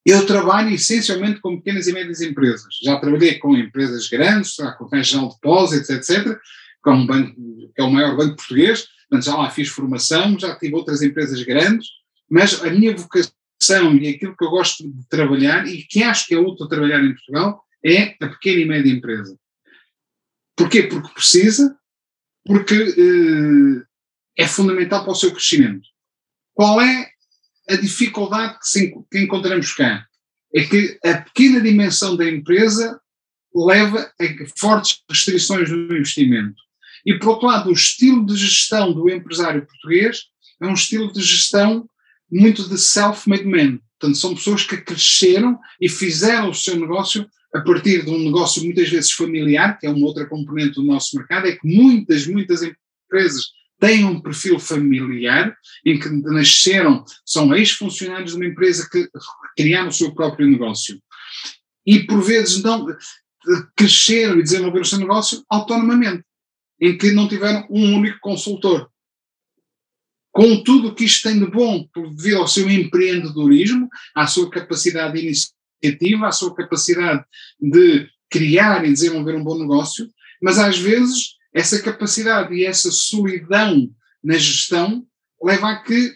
Eu 0.06 0.25
trabalho 0.25 0.70
essencialmente 0.70 1.40
com 1.40 1.58
pequenas 1.58 1.88
e 1.88 1.94
médias 1.94 2.22
empresas. 2.22 2.75
Já 2.84 3.00
trabalhei 3.00 3.40
com 3.40 3.56
empresas 3.56 4.08
grandes, 4.08 4.56
com 4.78 4.90
National 4.92 5.30
Deposits, 5.30 5.90
etc., 5.90 6.38
com 6.86 6.94
um 6.94 7.08
banco, 7.08 7.36
que 7.36 7.82
é 7.82 7.84
o 7.84 7.92
maior 7.92 8.15
banco 8.15 8.36
português, 8.36 8.88
portanto, 9.10 9.25
já 9.25 9.36
lá 9.36 9.50
fiz 9.50 9.70
formação, 9.70 10.38
já 10.38 10.56
tive 10.56 10.75
outras 10.75 11.01
empresas 11.01 11.42
grandes, 11.42 11.88
mas 12.30 12.63
a 12.63 12.70
minha 12.70 12.96
vocação 12.96 13.96
e 13.96 14.08
aquilo 14.08 14.38
que 14.38 14.46
eu 14.46 14.51
gosto 14.51 14.88
de 14.88 15.08
trabalhar 15.10 15.68
e 15.68 15.84
que 15.84 16.04
acho 16.04 16.27
que 16.27 16.36
é 16.36 16.38
útil 16.38 16.68
trabalhar 16.68 17.04
em 17.04 17.13
Portugal 17.13 17.63
é 17.84 18.15
a 18.22 18.27
pequena 18.27 18.62
e 18.62 18.65
média 18.65 18.92
empresa. 18.92 19.36
Porquê? 20.56 20.84
Porque 20.84 21.13
precisa, 21.13 21.75
porque 22.46 22.75
eh, 22.75 24.44
é 24.44 24.48
fundamental 24.48 25.04
para 25.04 25.12
o 25.12 25.15
seu 25.15 25.32
crescimento. 25.32 25.88
Qual 26.54 26.80
é 26.80 27.10
a 27.68 27.75
dificuldade 27.75 28.60
que, 28.60 28.68
se, 28.68 28.94
que 29.12 29.20
encontramos 29.20 29.74
cá? 29.74 30.06
É 30.54 30.63
que 30.63 31.00
a 31.04 31.18
pequena 31.18 31.60
dimensão 31.62 32.15
da 32.15 32.30
empresa 32.30 33.00
leva 33.54 34.12
a 34.20 34.25
fortes 34.58 35.04
restrições 35.10 35.70
no 35.70 35.98
investimento. 35.98 36.64
E, 37.06 37.14
por 37.20 37.30
outro 37.30 37.48
lado, 37.48 37.70
o 37.70 37.74
estilo 37.74 38.26
de 38.26 38.36
gestão 38.36 38.92
do 38.92 39.10
empresário 39.10 39.66
português 39.66 40.24
é 40.62 40.66
um 40.66 40.74
estilo 40.74 41.12
de 41.12 41.22
gestão 41.22 41.88
muito 42.32 42.68
de 42.68 42.78
self-made 42.78 43.46
man. 43.46 43.80
Portanto, 44.00 44.18
são 44.18 44.36
pessoas 44.36 44.64
que 44.64 44.78
cresceram 44.78 45.60
e 45.80 45.88
fizeram 45.88 46.50
o 46.50 46.54
seu 46.54 46.76
negócio 46.80 47.28
a 47.54 47.62
partir 47.62 48.04
de 48.04 48.12
um 48.12 48.20
negócio 48.20 48.64
muitas 48.64 48.90
vezes 48.90 49.12
familiar, 49.12 49.80
que 49.80 49.88
é 49.88 49.90
uma 49.90 50.06
outra 50.06 50.26
componente 50.28 50.76
do 50.76 50.84
nosso 50.84 51.16
mercado, 51.16 51.48
é 51.48 51.54
que 51.54 51.66
muitas, 51.66 52.28
muitas 52.28 52.62
empresas 52.62 53.46
têm 53.80 54.04
um 54.04 54.20
perfil 54.20 54.60
familiar, 54.60 55.56
em 55.86 55.98
que 55.98 56.10
nasceram, 56.10 57.06
são 57.26 57.56
ex-funcionários 57.56 58.32
de 58.32 58.38
uma 58.38 58.46
empresa 58.46 58.88
que 58.92 59.08
criaram 59.56 59.88
o 59.88 59.94
seu 59.94 60.14
próprio 60.14 60.50
negócio. 60.50 61.00
E 61.86 62.00
por 62.00 62.22
vezes 62.22 62.62
não 62.62 62.86
cresceram 63.76 64.40
e 64.40 64.44
desenvolveram 64.44 64.82
o 64.82 64.86
seu 64.86 65.00
negócio 65.00 65.44
autonomamente, 65.50 66.24
em 66.79 66.98
que 66.98 67.12
não 67.12 67.27
tiveram 67.27 67.65
um 67.70 67.96
único 67.96 68.20
consultor. 68.20 68.89
Com 70.32 70.63
tudo 70.63 70.89
o 70.89 70.96
que 70.96 71.05
isto 71.05 71.29
tem 71.29 71.39
de 71.39 71.50
bom, 71.50 71.88
devido 72.15 72.38
ao 72.38 72.48
seu 72.48 72.70
empreendedorismo, 72.70 73.88
à 74.13 74.27
sua 74.27 74.50
capacidade 74.50 75.13
de 75.13 75.27
iniciativa, 75.27 76.27
à 76.27 76.32
sua 76.32 76.53
capacidade 76.53 77.24
de 77.60 78.10
criar 78.29 78.84
e 78.86 78.91
desenvolver 78.91 79.36
um 79.36 79.44
bom 79.44 79.58
negócio, 79.58 80.10
mas 80.41 80.60
às 80.60 80.77
vezes 80.77 81.36
essa 81.53 81.82
capacidade 81.82 82.53
e 82.53 82.65
essa 82.65 82.91
solidão 82.91 83.89
na 84.22 84.38
gestão 84.38 85.05
leva 85.41 85.70
a 85.70 85.82
que 85.82 86.13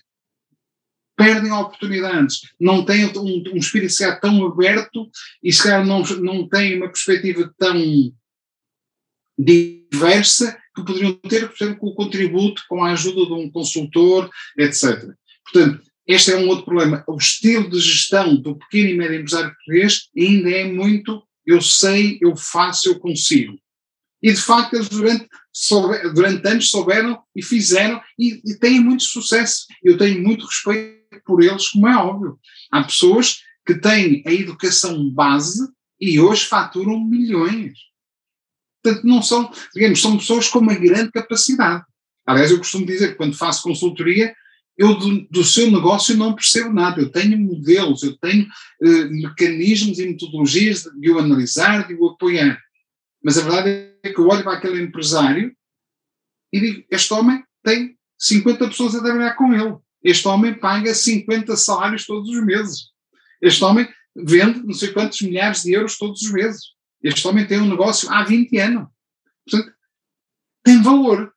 perdem 1.15 1.51
oportunidades, 1.51 2.41
não 2.59 2.83
têm 2.83 3.05
um, 3.17 3.43
um 3.53 3.57
espírito 3.57 3.91
se 3.91 3.99
calhar 3.99 4.19
tão 4.21 4.45
aberto 4.45 5.09
e 5.43 5.51
se 5.51 5.63
calhar 5.63 5.85
não, 5.85 6.01
não 6.01 6.47
têm 6.47 6.77
uma 6.77 6.87
perspectiva 6.87 7.53
tão 7.57 7.75
diversa 9.39 10.57
que 10.75 10.83
poderiam 10.83 11.13
ter, 11.13 11.47
por 11.47 11.55
exemplo, 11.55 11.79
com 11.79 11.87
o 11.87 11.95
contributo, 11.95 12.61
com 12.67 12.83
a 12.83 12.91
ajuda 12.91 13.25
de 13.25 13.33
um 13.33 13.49
consultor, 13.49 14.29
etc. 14.57 15.09
Portanto, 15.45 15.81
este 16.05 16.31
é 16.31 16.37
um 16.37 16.47
outro 16.47 16.65
problema. 16.65 17.03
O 17.07 17.15
estilo 17.17 17.69
de 17.69 17.79
gestão 17.79 18.35
do 18.35 18.57
pequeno 18.57 18.89
e 18.89 18.97
médio 18.97 19.19
empresário 19.19 19.53
português 19.53 20.09
ainda 20.17 20.49
é 20.49 20.65
muito 20.65 21.23
eu 21.45 21.61
sei, 21.61 22.19
eu 22.21 22.35
faço, 22.35 22.89
eu 22.89 22.99
consigo. 22.99 23.59
E 24.21 24.31
de 24.31 24.39
facto 24.39 24.75
eles 24.75 24.87
durante, 24.87 25.27
durante 26.13 26.47
anos 26.47 26.69
souberam 26.69 27.19
e 27.35 27.41
fizeram 27.41 27.99
e, 28.19 28.39
e 28.45 28.55
têm 28.59 28.79
muito 28.79 29.03
sucesso. 29.03 29.65
Eu 29.83 29.97
tenho 29.97 30.21
muito 30.21 30.45
respeito 30.45 30.99
por 31.25 31.41
eles, 31.41 31.69
como 31.69 31.87
é 31.87 31.95
óbvio. 31.95 32.39
Há 32.71 32.83
pessoas 32.83 33.39
que 33.65 33.79
têm 33.79 34.21
a 34.27 34.31
educação 34.31 35.09
base 35.09 35.67
e 35.99 36.19
hoje 36.19 36.45
faturam 36.45 37.03
milhões. 37.03 37.73
Portanto, 38.89 39.07
não 39.07 39.21
são, 39.21 39.51
digamos, 39.73 40.01
são 40.01 40.17
pessoas 40.17 40.47
com 40.47 40.59
uma 40.59 40.73
grande 40.73 41.11
capacidade. 41.11 41.83
Aliás, 42.25 42.51
eu 42.51 42.57
costumo 42.57 42.85
dizer 42.85 43.09
que 43.09 43.15
quando 43.15 43.37
faço 43.37 43.63
consultoria, 43.63 44.33
eu 44.77 44.95
do, 44.95 45.27
do 45.29 45.43
seu 45.43 45.69
negócio 45.69 46.15
não 46.15 46.33
percebo 46.33 46.71
nada. 46.71 47.01
Eu 47.01 47.11
tenho 47.11 47.37
modelos, 47.37 48.01
eu 48.01 48.17
tenho 48.17 48.47
eh, 48.81 49.05
mecanismos 49.05 49.99
e 49.99 50.07
metodologias 50.07 50.83
de 50.99 51.11
o 51.11 51.19
analisar, 51.19 51.87
de 51.87 51.93
o 51.95 52.07
apoiar. 52.07 52.59
Mas 53.23 53.37
a 53.37 53.41
verdade 53.41 53.69
é 54.03 54.13
que 54.13 54.19
eu 54.19 54.27
olho 54.27 54.43
para 54.43 54.57
aquele 54.57 54.81
empresário 54.81 55.53
e 56.53 56.59
digo: 56.59 56.85
este 56.89 57.13
homem 57.13 57.43
tem 57.63 57.97
50 58.17 58.67
pessoas 58.69 58.95
a 58.95 59.03
trabalhar 59.03 59.35
com 59.35 59.53
ele. 59.53 59.75
Este 60.03 60.27
homem 60.27 60.53
paga 60.53 60.93
50 60.93 61.55
salários 61.57 62.05
todos 62.05 62.29
os 62.29 62.45
meses. 62.45 62.89
Este 63.41 63.63
homem 63.63 63.87
vende 64.15 64.65
não 64.65 64.73
sei 64.73 64.93
quantos 64.93 65.21
milhares 65.21 65.63
de 65.63 65.73
euros 65.73 65.97
todos 65.97 66.21
os 66.21 66.31
meses. 66.31 66.78
Este 67.03 67.27
homem 67.27 67.47
tem 67.47 67.59
um 67.59 67.69
negócio 67.69 68.11
há 68.11 68.23
20 68.23 68.57
anos. 68.57 68.87
Portanto, 69.49 69.73
tem 70.63 70.81
valor. 70.81 71.31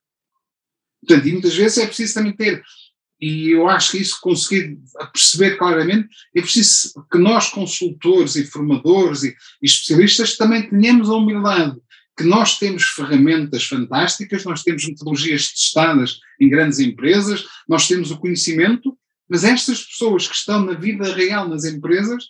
Portanto, 1.01 1.29
e 1.29 1.33
muitas 1.33 1.55
vezes 1.55 1.79
é 1.79 1.87
preciso 1.87 2.15
também 2.15 2.35
ter, 2.35 2.63
e 3.21 3.51
eu 3.51 3.69
acho 3.69 3.93
que 3.93 3.99
isso 3.99 4.19
conseguir 4.21 4.79
perceber 5.13 5.57
claramente, 5.57 6.09
é 6.35 6.41
preciso 6.41 6.93
que 7.11 7.19
nós, 7.19 7.49
consultores 7.49 8.35
e 8.37 8.45
formadores 8.45 9.23
e, 9.23 9.29
e 9.63 9.67
especialistas, 9.67 10.37
também 10.37 10.69
tenhamos 10.69 11.09
a 11.09 11.15
humildade 11.15 11.77
que 12.17 12.25
nós 12.25 12.59
temos 12.59 12.85
ferramentas 12.85 13.65
fantásticas, 13.65 14.45
nós 14.45 14.63
temos 14.63 14.87
metodologias 14.87 15.49
testadas 15.49 16.19
em 16.41 16.49
grandes 16.49 16.79
empresas, 16.79 17.45
nós 17.69 17.89
temos 17.89 18.11
o 18.11 18.19
conhecimento, 18.19 18.97
mas 19.29 19.45
estas 19.45 19.83
pessoas 19.85 20.29
que 20.29 20.35
estão 20.35 20.65
na 20.65 20.75
vida 20.75 21.13
real 21.15 21.49
nas 21.49 21.65
empresas 21.65 22.25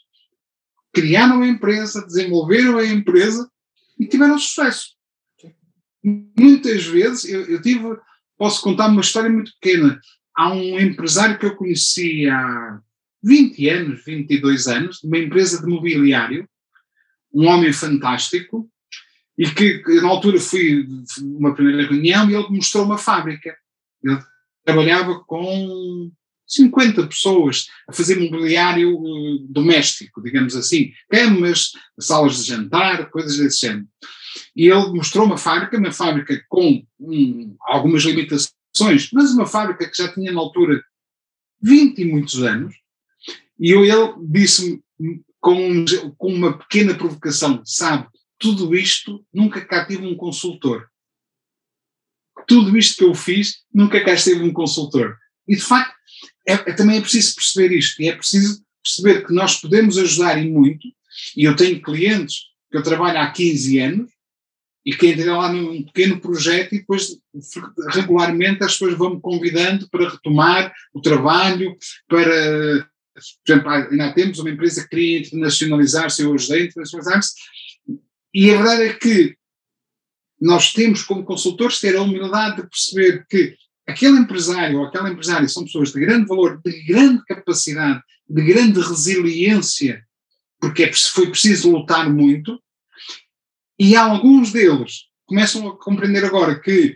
criaram 0.92 1.42
a 1.42 1.46
empresa, 1.46 2.04
desenvolveram 2.06 2.78
a 2.78 2.84
empresa 2.84 3.50
e 3.98 4.06
tiveram 4.06 4.38
sucesso. 4.38 4.90
Muitas 6.04 6.84
vezes, 6.84 7.24
eu, 7.24 7.42
eu 7.46 7.62
tive, 7.62 7.96
posso 8.36 8.60
contar 8.62 8.88
uma 8.88 9.00
história 9.00 9.30
muito 9.30 9.52
pequena. 9.60 10.00
Há 10.36 10.52
um 10.52 10.78
empresário 10.78 11.38
que 11.38 11.46
eu 11.46 11.56
conheci 11.56 12.28
há 12.28 12.80
20 13.22 13.68
anos, 13.68 14.04
22 14.04 14.66
anos, 14.66 14.98
de 14.98 15.06
uma 15.06 15.18
empresa 15.18 15.60
de 15.60 15.66
mobiliário, 15.66 16.48
um 17.32 17.46
homem 17.46 17.72
fantástico, 17.72 18.68
e 19.38 19.48
que 19.48 19.82
na 20.00 20.08
altura 20.08 20.38
fui 20.38 20.86
uma 21.22 21.54
primeira 21.54 21.88
reunião 21.88 22.28
e 22.28 22.34
ele 22.34 22.48
mostrou 22.50 22.84
uma 22.84 22.98
fábrica. 22.98 23.56
Ele 24.02 24.18
trabalhava 24.64 25.20
com 25.24 26.10
50 26.52 27.06
pessoas 27.06 27.66
a 27.88 27.92
fazer 27.92 28.16
mobiliário 28.16 28.96
uh, 28.96 29.38
doméstico, 29.48 30.22
digamos 30.22 30.54
assim, 30.54 30.92
camas, 31.10 31.72
salas 31.98 32.36
de 32.36 32.50
jantar, 32.50 33.10
coisas 33.10 33.38
desse 33.38 33.60
género. 33.60 33.86
E 34.54 34.68
ele 34.68 34.92
mostrou 34.92 35.24
uma 35.24 35.38
fábrica, 35.38 35.78
uma 35.78 35.92
fábrica 35.92 36.42
com 36.48 36.84
um, 37.00 37.56
algumas 37.62 38.02
limitações, 38.02 39.10
mas 39.12 39.32
uma 39.32 39.46
fábrica 39.46 39.88
que 39.88 39.96
já 39.96 40.12
tinha 40.12 40.32
na 40.32 40.40
altura 40.40 40.82
20 41.62 41.98
e 41.98 42.04
muitos 42.04 42.42
anos, 42.42 42.74
e 43.58 43.72
ele 43.72 44.14
disse-me 44.28 44.82
com, 45.40 45.84
com 46.18 46.32
uma 46.32 46.58
pequena 46.58 46.94
provocação, 46.94 47.62
sabe, 47.64 48.08
tudo 48.38 48.74
isto 48.74 49.24
nunca 49.32 49.64
cá 49.64 49.86
tive 49.86 50.04
um 50.04 50.16
consultor. 50.16 50.88
Tudo 52.46 52.76
isto 52.76 52.96
que 52.96 53.04
eu 53.04 53.14
fiz, 53.14 53.62
nunca 53.72 54.02
cá 54.04 54.14
esteve 54.14 54.42
um 54.42 54.52
consultor. 54.52 55.16
E 55.46 55.54
de 55.54 55.62
facto, 55.62 55.94
é, 56.46 56.52
é, 56.54 56.72
também 56.72 56.98
é 56.98 57.00
preciso 57.00 57.34
perceber 57.34 57.76
isto, 57.76 58.02
e 58.02 58.08
é 58.08 58.16
preciso 58.16 58.62
perceber 58.82 59.26
que 59.26 59.32
nós 59.32 59.60
podemos 59.60 59.96
ajudar 59.98 60.42
e 60.42 60.48
muito, 60.50 60.88
e 61.36 61.44
eu 61.44 61.54
tenho 61.54 61.82
clientes 61.82 62.46
que 62.70 62.78
eu 62.78 62.82
trabalho 62.82 63.18
há 63.18 63.30
15 63.30 63.78
anos, 63.78 64.10
e 64.84 64.94
que 64.94 65.06
entrei 65.06 65.30
lá 65.30 65.52
num 65.52 65.84
pequeno 65.84 66.20
projeto 66.20 66.74
e 66.74 66.80
depois 66.80 67.16
regularmente 67.90 68.64
as 68.64 68.72
pessoas 68.72 68.94
vão-me 68.94 69.20
convidando 69.20 69.88
para 69.88 70.10
retomar 70.10 70.72
o 70.92 71.00
trabalho, 71.00 71.76
para, 72.08 72.88
por 73.14 73.52
exemplo, 73.52 73.70
ainda 73.70 74.12
temos 74.12 74.38
uma 74.38 74.50
empresa 74.50 74.82
que 74.82 74.88
queria 74.88 75.20
internacionalizar-se, 75.20 76.22
eu 76.22 76.34
ajudei 76.34 76.62
a 76.62 76.64
internacionalizar-se, 76.64 77.34
e 78.34 78.50
a 78.50 78.56
verdade 78.56 78.82
é 78.82 78.92
que 78.94 79.36
nós 80.40 80.72
temos 80.72 81.04
como 81.04 81.24
consultores 81.24 81.78
ter 81.78 81.94
a 81.96 82.02
humildade 82.02 82.56
de 82.56 82.68
perceber 82.68 83.24
que 83.30 83.56
aquele 83.86 84.18
empresário 84.18 84.80
ou 84.80 84.86
aquela 84.86 85.10
empresária 85.10 85.48
são 85.48 85.64
pessoas 85.64 85.92
de 85.92 86.00
grande 86.00 86.26
valor, 86.26 86.60
de 86.64 86.82
grande 86.82 87.24
capacidade, 87.24 88.02
de 88.28 88.42
grande 88.42 88.80
resiliência, 88.80 90.04
porque 90.60 90.84
é, 90.84 90.92
foi 90.92 91.28
preciso 91.28 91.70
lutar 91.70 92.08
muito, 92.10 92.62
e 93.78 93.96
alguns 93.96 94.52
deles 94.52 95.06
começam 95.26 95.68
a 95.68 95.76
compreender 95.76 96.24
agora 96.24 96.60
que 96.60 96.94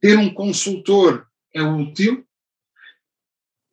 ter 0.00 0.18
um 0.18 0.32
consultor 0.32 1.26
é 1.52 1.62
útil, 1.62 2.24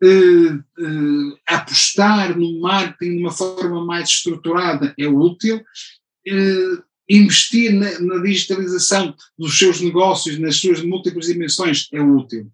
uh, 0.04 0.56
uh, 0.56 1.40
apostar 1.48 2.38
no 2.38 2.60
marketing 2.62 3.18
de 3.18 3.24
uma 3.24 3.32
forma 3.32 3.86
mais 3.86 4.10
estruturada 4.10 4.94
é 4.98 5.08
útil, 5.08 5.58
uh, 5.58 6.84
investir 7.18 7.74
na, 7.74 8.00
na, 8.00 8.24
digitalização 8.24 9.14
dos 9.38 9.58
seus 9.58 9.82
negócios, 9.82 10.40
nas 10.40 10.58
suas 10.58 10.82
múltiplas 10.82 11.28
dimensões, 11.28 11.88
é 11.92 12.02
útil. 12.02 12.48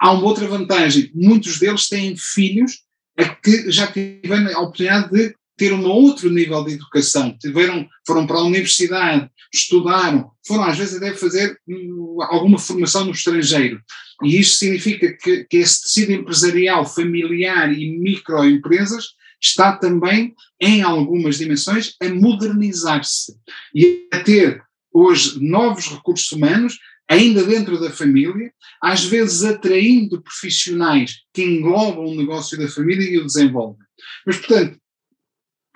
Há 0.00 0.12
uma 0.12 0.24
outra 0.24 0.46
vantagem: 0.48 1.10
muitos 1.14 1.58
deles 1.58 1.88
têm 1.88 2.16
filhos 2.16 2.80
a 3.16 3.28
que 3.28 3.70
já 3.70 3.86
tiveram 3.86 4.56
a 4.56 4.60
oportunidade 4.60 5.10
de 5.10 5.34
ter 5.56 5.72
um 5.72 5.86
outro 5.86 6.28
nível 6.30 6.64
de 6.64 6.72
educação, 6.72 7.36
tiveram, 7.38 7.86
foram 8.04 8.26
para 8.26 8.38
a 8.38 8.44
universidade, 8.44 9.30
estudaram, 9.52 10.28
foram 10.44 10.64
às 10.64 10.76
vezes 10.76 10.96
até 10.96 11.14
fazer 11.14 11.56
hum, 11.68 12.18
alguma 12.22 12.58
formação 12.58 13.04
no 13.04 13.12
estrangeiro. 13.12 13.80
E 14.24 14.40
isto 14.40 14.58
significa 14.58 15.12
que, 15.12 15.44
que 15.44 15.58
esse 15.58 15.82
tecido 15.82 16.12
empresarial 16.12 16.84
familiar 16.84 17.72
e 17.72 17.96
microempresas 17.98 19.10
está 19.44 19.76
também, 19.76 20.34
em 20.60 20.82
algumas 20.82 21.36
dimensões, 21.36 21.94
a 22.00 22.08
modernizar-se 22.08 23.36
e 23.74 24.08
a 24.12 24.20
ter 24.20 24.62
hoje 24.92 25.38
novos 25.42 25.88
recursos 25.88 26.30
humanos, 26.32 26.78
ainda 27.08 27.44
dentro 27.44 27.78
da 27.78 27.90
família, 27.90 28.52
às 28.82 29.04
vezes 29.04 29.44
atraindo 29.44 30.22
profissionais 30.22 31.22
que 31.32 31.42
englobam 31.42 32.06
o 32.06 32.14
negócio 32.14 32.58
da 32.58 32.68
família 32.68 33.06
e 33.08 33.18
o 33.18 33.26
desenvolvem. 33.26 33.84
Mas, 34.26 34.38
portanto, 34.38 34.78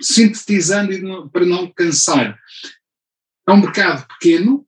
sintetizando 0.00 1.28
para 1.30 1.44
não 1.44 1.70
cansar, 1.70 2.38
é 3.46 3.52
um 3.52 3.60
mercado 3.60 4.06
pequeno, 4.06 4.66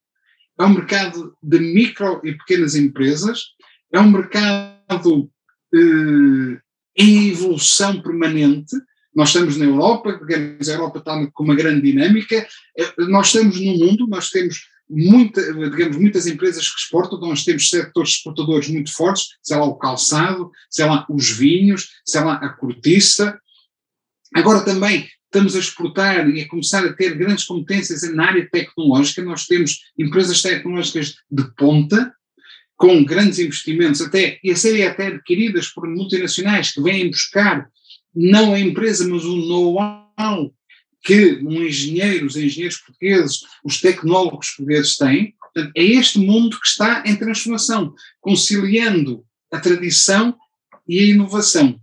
é 0.59 0.65
um 0.65 0.75
mercado 0.75 1.35
de 1.43 1.59
micro 1.59 2.21
e 2.23 2.35
pequenas 2.35 2.75
empresas, 2.75 3.55
é 3.93 3.99
um 3.99 4.11
mercado 4.11 5.31
eh, 5.75 6.61
em 6.97 7.29
evolução 7.29 8.01
permanente. 8.01 8.77
Nós 9.15 9.29
estamos 9.29 9.57
na 9.57 9.65
Europa, 9.65 10.13
digamos, 10.13 10.69
a 10.69 10.73
Europa 10.73 10.99
está 10.99 11.27
com 11.33 11.45
uma 11.45 11.55
grande 11.55 11.83
dinâmica, 11.83 12.47
eh, 12.79 12.95
nós 13.09 13.27
estamos 13.27 13.61
no 13.61 13.77
mundo, 13.79 14.07
nós 14.07 14.31
temos 14.31 14.69
muita, 14.89 15.41
digamos, 15.53 15.97
muitas 15.97 16.27
empresas 16.27 16.69
que 16.69 16.81
exportam, 16.81 17.21
nós 17.21 17.45
temos 17.45 17.69
setores 17.69 18.11
exportadores 18.11 18.69
muito 18.69 18.93
fortes, 18.93 19.29
sei 19.43 19.57
lá 19.57 19.65
o 19.65 19.77
calçado, 19.77 20.51
sei 20.69 20.85
lá 20.85 21.07
os 21.09 21.31
vinhos, 21.31 21.91
sei 22.05 22.21
lá 22.23 22.35
a 22.35 22.49
cortiça. 22.49 23.39
Agora 24.35 24.65
também 24.65 25.09
estamos 25.25 25.55
a 25.55 25.61
exportar 25.61 26.29
e 26.29 26.41
a 26.41 26.49
começar 26.49 26.85
a 26.85 26.93
ter 26.93 27.17
grandes 27.17 27.45
competências 27.45 28.03
na 28.13 28.27
área 28.27 28.49
tecnológica, 28.51 29.23
nós 29.23 29.47
temos 29.47 29.79
empresas 29.97 30.43
tecnológicas 30.43 31.15
de 31.31 31.45
ponta, 31.55 32.13
com 32.81 33.05
grandes 33.05 33.39
investimentos, 33.39 34.01
até, 34.01 34.41
e 34.43 34.51
a 34.51 34.57
serem 34.57 34.87
até 34.87 35.09
adquiridas 35.09 35.69
por 35.69 35.87
multinacionais 35.87 36.73
que 36.73 36.81
vêm 36.81 37.11
buscar 37.11 37.69
não 38.15 38.55
a 38.55 38.59
empresa, 38.59 39.07
mas 39.07 39.23
o 39.23 39.37
know-how 39.37 40.51
que 41.03 41.43
um 41.45 41.63
engenheiro, 41.63 42.25
os 42.25 42.37
engenheiros 42.37 42.79
portugueses, 42.79 43.41
os 43.63 43.83
tecnólogos 43.83 44.49
portugueses 44.53 44.97
têm. 44.97 45.35
Portanto, 45.39 45.73
é 45.77 45.85
este 45.85 46.19
mundo 46.21 46.59
que 46.59 46.67
está 46.67 47.05
em 47.05 47.17
transformação, 47.17 47.95
conciliando 48.19 49.27
a 49.53 49.61
tradição 49.61 50.35
e 50.89 51.01
a 51.01 51.05
inovação. 51.05 51.79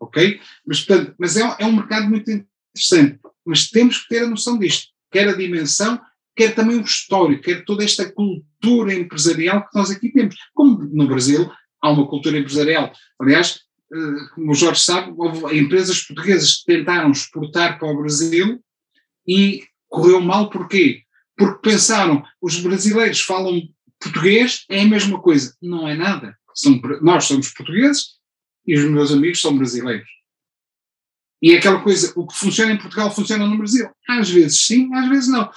Ok? 0.00 0.40
Mas, 0.66 0.80
portanto, 0.80 1.14
mas 1.18 1.36
é, 1.36 1.56
é 1.58 1.66
um 1.66 1.76
mercado 1.76 2.08
muito 2.08 2.30
interessante. 2.30 3.18
Mas 3.44 3.68
temos 3.68 3.98
que 3.98 4.08
ter 4.08 4.22
a 4.22 4.28
noção 4.28 4.58
disto, 4.58 4.88
quer 5.12 5.28
a 5.28 5.36
dimensão, 5.36 6.00
quer 6.34 6.54
também 6.54 6.78
o 6.78 6.82
histórico, 6.82 7.42
quer 7.42 7.62
toda 7.66 7.84
esta 7.84 8.10
cultura 8.10 8.47
empresarial 8.66 9.62
que 9.62 9.78
nós 9.78 9.90
aqui 9.90 10.10
temos. 10.10 10.36
Como 10.54 10.78
no 10.84 11.06
Brasil 11.06 11.50
há 11.82 11.90
uma 11.90 12.06
cultura 12.06 12.38
empresarial. 12.38 12.92
Aliás, 13.20 13.60
eh, 13.92 14.28
como 14.34 14.52
o 14.52 14.54
Jorge 14.54 14.82
sabe, 14.82 15.14
houve 15.16 15.58
empresas 15.58 16.02
portuguesas 16.02 16.56
que 16.56 16.66
tentaram 16.66 17.10
exportar 17.10 17.78
para 17.78 17.90
o 17.90 17.96
Brasil 17.96 18.62
e 19.26 19.64
correu 19.88 20.20
mal 20.20 20.50
porquê? 20.50 21.02
Porque 21.36 21.70
pensaram, 21.70 22.24
os 22.40 22.60
brasileiros 22.60 23.20
falam 23.20 23.62
português, 24.00 24.64
é 24.68 24.82
a 24.82 24.86
mesma 24.86 25.20
coisa. 25.20 25.54
Não 25.62 25.86
é 25.86 25.94
nada. 25.94 26.36
São, 26.54 26.80
nós 27.02 27.24
somos 27.24 27.52
portugueses 27.52 28.18
e 28.66 28.74
os 28.76 28.84
meus 28.90 29.12
amigos 29.12 29.40
são 29.40 29.56
brasileiros. 29.56 30.08
E 31.40 31.52
é 31.52 31.58
aquela 31.58 31.80
coisa, 31.82 32.12
o 32.16 32.26
que 32.26 32.36
funciona 32.36 32.72
em 32.72 32.78
Portugal 32.78 33.14
funciona 33.14 33.46
no 33.46 33.56
Brasil. 33.56 33.88
Às 34.08 34.28
vezes 34.28 34.66
sim, 34.66 34.92
às 34.94 35.08
vezes 35.08 35.28
não. 35.28 35.48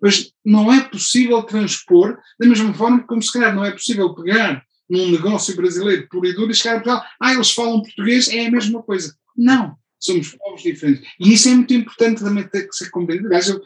Mas 0.00 0.32
não 0.44 0.72
é 0.72 0.80
possível 0.80 1.42
transpor, 1.42 2.18
da 2.38 2.46
mesma 2.46 2.72
forma 2.74 3.02
como 3.06 3.22
se 3.22 3.32
calhar 3.32 3.54
não 3.54 3.64
é 3.64 3.70
possível 3.70 4.14
pegar 4.14 4.62
num 4.88 5.10
negócio 5.10 5.54
brasileiro 5.54 6.08
puro 6.08 6.26
e 6.26 6.34
duro 6.34 6.50
e 6.50 6.54
chegar 6.54 6.72
a 6.72 6.80
Portugal, 6.80 7.04
ah, 7.20 7.32
eles 7.32 7.52
falam 7.52 7.82
português, 7.82 8.28
é 8.28 8.46
a 8.46 8.50
mesma 8.50 8.82
coisa. 8.82 9.14
Não, 9.36 9.76
somos 10.00 10.34
povos 10.34 10.62
diferentes. 10.62 11.08
E 11.20 11.32
isso 11.32 11.48
é 11.48 11.54
muito 11.54 11.72
importante 11.72 12.20
também 12.20 12.46
ter 12.48 12.66
que 12.68 12.74
ser 12.74 12.90
compreendido. 12.90 13.28
Aliás, 13.28 13.48
eu, 13.48 13.60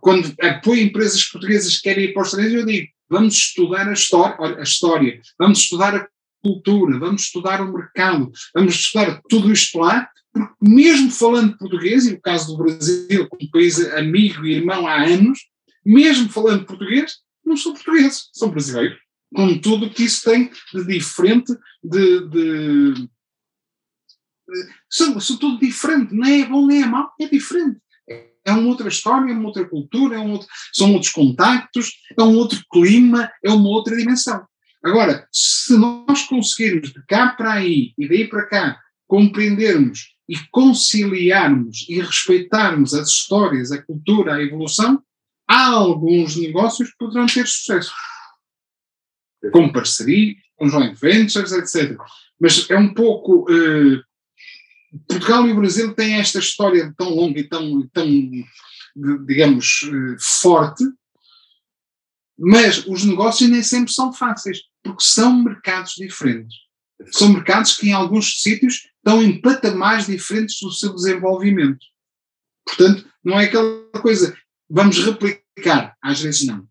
quando 0.00 0.34
apoio 0.40 0.82
empresas 0.82 1.24
portuguesas 1.24 1.76
que 1.76 1.82
querem 1.82 2.04
ir 2.04 2.14
para 2.14 2.22
os 2.22 2.28
Estados 2.28 2.52
eu 2.52 2.64
digo, 2.64 2.88
vamos 3.08 3.34
estudar 3.34 3.86
a 3.86 3.92
história, 3.92 4.58
a 4.58 4.62
história, 4.62 5.20
vamos 5.38 5.58
estudar 5.58 5.94
a 5.94 6.08
cultura, 6.42 6.98
vamos 6.98 7.22
estudar 7.22 7.60
o 7.60 7.72
mercado, 7.72 8.30
vamos 8.54 8.74
estudar 8.74 9.20
tudo 9.28 9.52
isto 9.52 9.78
lá, 9.78 10.08
porque 10.32 10.52
mesmo 10.60 11.10
falando 11.10 11.56
português, 11.58 12.06
e 12.06 12.12
no 12.12 12.20
caso 12.20 12.48
do 12.48 12.62
Brasil, 12.62 13.28
como 13.28 13.50
país 13.50 13.78
amigo 13.92 14.46
e 14.46 14.54
irmão 14.54 14.86
há 14.86 15.04
anos, 15.04 15.40
mesmo 15.86 16.28
falando 16.28 16.66
português, 16.66 17.18
não 17.44 17.56
são 17.56 17.72
portugueses, 17.72 18.28
são 18.32 18.50
brasileiros, 18.50 18.98
com 19.34 19.58
tudo 19.58 19.90
que 19.90 20.04
isso 20.04 20.28
tem 20.28 20.50
de 20.74 20.84
diferente, 20.84 21.52
de, 21.82 22.28
de, 22.28 23.08
são, 24.90 25.18
são 25.20 25.36
tudo 25.36 25.60
diferente, 25.60 26.14
não 26.14 26.26
é 26.26 26.44
bom 26.44 26.66
nem 26.66 26.82
é 26.82 26.86
mau, 26.86 27.12
é 27.20 27.28
diferente. 27.28 27.78
É 28.08 28.52
uma 28.52 28.68
outra 28.68 28.88
história, 28.88 29.30
é 29.30 29.34
uma 29.34 29.48
outra 29.48 29.68
cultura, 29.68 30.16
é 30.16 30.18
um 30.20 30.32
outro, 30.32 30.46
são 30.72 30.92
outros 30.92 31.10
contactos, 31.10 31.92
é 32.16 32.22
um 32.22 32.36
outro 32.36 32.60
clima, 32.70 33.30
é 33.44 33.50
uma 33.50 33.68
outra 33.68 33.96
dimensão. 33.96 34.46
Agora, 34.84 35.26
se 35.32 35.76
nós 35.76 36.22
conseguirmos 36.28 36.92
de 36.92 37.04
cá 37.06 37.30
para 37.30 37.54
aí 37.54 37.92
e 37.98 38.08
daí 38.08 38.28
para 38.28 38.46
cá 38.46 38.80
compreendermos 39.08 40.14
e 40.28 40.36
conciliarmos 40.50 41.86
e 41.88 42.00
respeitarmos 42.00 42.94
as 42.94 43.08
histórias, 43.08 43.72
a 43.72 43.82
cultura, 43.82 44.34
a 44.34 44.42
evolução, 44.42 45.02
há 45.48 45.66
alguns 45.68 46.36
negócios 46.36 46.90
que 46.90 46.98
poderão 46.98 47.26
ter 47.26 47.46
sucesso. 47.46 47.92
Com 49.52 49.72
parceria, 49.72 50.34
com 50.56 50.68
joint 50.68 50.98
ventures, 50.98 51.52
etc. 51.52 51.96
Mas 52.40 52.68
é 52.70 52.76
um 52.76 52.92
pouco. 52.92 53.46
Eh, 53.50 54.02
Portugal 55.08 55.46
e 55.46 55.52
o 55.52 55.56
Brasil 55.56 55.94
têm 55.94 56.14
esta 56.14 56.38
história 56.38 56.92
tão 56.96 57.10
longa 57.10 57.38
e 57.38 57.48
tão, 57.48 57.86
tão 57.88 58.06
digamos, 59.26 59.82
eh, 59.84 60.16
forte, 60.18 60.84
mas 62.38 62.86
os 62.86 63.04
negócios 63.04 63.48
nem 63.48 63.62
sempre 63.62 63.92
são 63.92 64.12
fáceis 64.12 64.60
porque 64.82 65.02
são 65.02 65.42
mercados 65.42 65.94
diferentes. 65.94 66.56
São 67.10 67.32
mercados 67.32 67.76
que, 67.76 67.88
em 67.88 67.92
alguns 67.92 68.40
sítios, 68.40 68.88
estão 68.96 69.22
em 69.22 69.40
patamares 69.40 70.06
diferentes 70.06 70.58
do 70.60 70.70
seu 70.70 70.94
desenvolvimento. 70.94 71.84
Portanto, 72.64 73.06
não 73.22 73.38
é 73.38 73.44
aquela 73.44 73.90
coisa, 74.00 74.36
vamos 74.68 74.98
replicar, 75.04 75.96
às 76.02 76.20
vezes 76.20 76.46
não. 76.46 76.66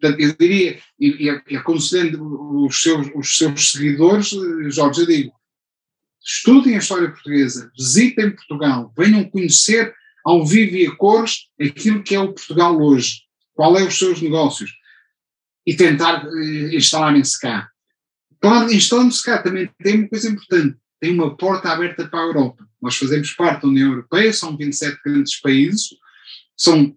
Portanto, 0.00 0.20
eu 0.20 0.36
diria, 0.36 0.80
e, 0.98 1.28
e 1.48 1.56
aconselhando 1.56 2.64
os 2.64 2.80
seus, 2.80 3.08
os 3.14 3.36
seus 3.36 3.72
seguidores, 3.72 4.30
Jorge, 4.68 5.00
eu 5.00 5.06
digo, 5.06 5.32
estudem 6.24 6.76
a 6.76 6.78
história 6.78 7.10
portuguesa, 7.10 7.70
visitem 7.76 8.30
Portugal, 8.30 8.92
venham 8.96 9.28
conhecer 9.28 9.92
ao 10.24 10.46
vivo 10.46 10.76
e 10.76 10.86
a 10.86 10.94
cores 10.94 11.48
aquilo 11.60 12.02
que 12.02 12.14
é 12.14 12.20
o 12.20 12.32
Portugal 12.32 12.80
hoje, 12.80 13.22
qual 13.54 13.76
é 13.76 13.82
os 13.82 13.98
seus 13.98 14.20
negócios, 14.20 14.72
e 15.66 15.74
tentar 15.74 16.24
uh, 16.24 16.74
instalarem-se 16.74 17.40
cá. 17.40 17.68
Claro, 18.40 18.72
instalando-se 18.72 19.22
cá 19.24 19.42
também 19.42 19.68
tem 19.82 20.00
uma 20.00 20.08
coisa 20.08 20.30
importante, 20.30 20.78
tem 21.00 21.12
uma 21.12 21.36
porta 21.36 21.70
aberta 21.70 22.06
para 22.06 22.20
a 22.20 22.26
Europa. 22.26 22.68
Nós 22.80 22.96
fazemos 22.96 23.32
parte 23.32 23.62
da 23.62 23.68
União 23.68 23.90
Europeia, 23.90 24.32
são 24.32 24.56
27 24.56 25.00
grandes 25.04 25.40
países, 25.40 25.88
são 26.56 26.96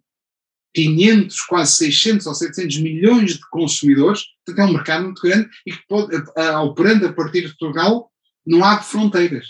500, 0.74 1.42
quase 1.42 1.74
600 1.74 2.28
ou 2.28 2.34
700 2.34 2.78
milhões 2.80 3.34
de 3.34 3.50
consumidores, 3.50 4.24
portanto 4.46 4.66
é 4.66 4.70
um 4.70 4.74
mercado 4.74 5.04
muito 5.06 5.22
grande 5.22 5.50
e 5.66 5.72
que 5.72 5.88
pode, 5.88 6.16
operando 6.64 7.08
a 7.08 7.14
partir 7.14 7.42
de 7.42 7.58
Portugal, 7.58 8.10
não 8.46 8.64
há 8.64 8.82
fronteiras. 8.82 9.48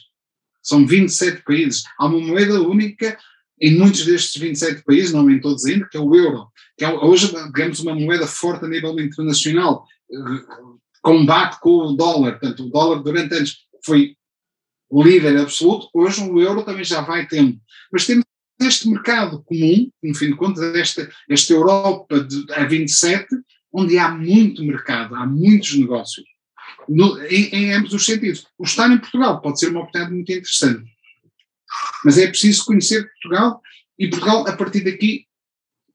São 0.64 0.86
27 0.86 1.44
países. 1.44 1.84
Há 1.98 2.06
uma 2.06 2.20
moeda 2.20 2.62
única 2.62 3.18
em 3.60 3.78
muitos 3.78 4.06
destes 4.06 4.42
27 4.42 4.84
países, 4.84 5.14
não 5.14 5.30
em 5.30 5.40
todos 5.40 5.66
ainda, 5.66 5.88
que 5.88 5.96
é 5.96 6.00
o 6.00 6.16
euro, 6.16 6.48
que 6.76 6.84
é 6.84 6.90
hoje, 6.90 7.32
digamos, 7.46 7.80
uma 7.80 7.94
moeda 7.94 8.26
forte 8.26 8.66
a 8.66 8.68
nível 8.68 9.00
internacional, 9.00 9.86
combate 11.04 11.60
com 11.60 11.70
o 11.70 11.94
dólar, 11.94 12.40
portanto, 12.40 12.66
o 12.66 12.70
dólar 12.70 13.04
durante 13.04 13.36
anos 13.36 13.58
foi 13.86 14.16
líder 14.92 15.38
absoluto, 15.38 15.90
hoje 15.94 16.22
o 16.22 16.42
euro 16.42 16.64
também 16.64 16.84
já 16.84 17.02
vai 17.02 17.28
tendo. 17.28 17.58
Mas 17.94 18.06
temos 18.06 18.26
este 18.64 18.90
mercado 18.90 19.44
comum, 19.44 19.90
no 20.04 20.16
fim 20.16 20.28
de 20.28 20.36
contas, 20.36 20.76
esta, 20.76 21.10
esta 21.30 21.54
Europa 21.54 22.22
de, 22.24 22.46
a 22.54 22.66
27, 22.66 23.28
onde 23.74 23.98
há 23.98 24.10
muito 24.10 24.64
mercado, 24.64 25.16
há 25.16 25.26
muitos 25.26 25.76
negócios, 25.76 26.26
no, 26.88 27.22
em, 27.24 27.50
em 27.54 27.74
ambos 27.74 27.94
os 27.94 28.06
sentidos. 28.06 28.46
O 28.58 28.64
estar 28.64 28.90
em 28.92 28.98
Portugal 28.98 29.42
pode 29.42 29.60
ser 29.60 29.70
uma 29.70 29.82
oportunidade 29.82 30.14
muito 30.14 30.32
interessante. 30.32 30.90
Mas 32.04 32.18
é 32.18 32.28
preciso 32.28 32.66
conhecer 32.66 33.10
Portugal 33.10 33.62
e 33.98 34.10
Portugal, 34.10 34.48
a 34.48 34.56
partir 34.56 34.84
daqui, 34.84 35.26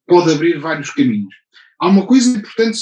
pode 0.06 0.32
abrir 0.32 0.58
vários 0.58 0.90
caminhos. 0.90 1.34
Há 1.78 1.88
uma 1.88 2.06
coisa 2.06 2.38
importante, 2.38 2.78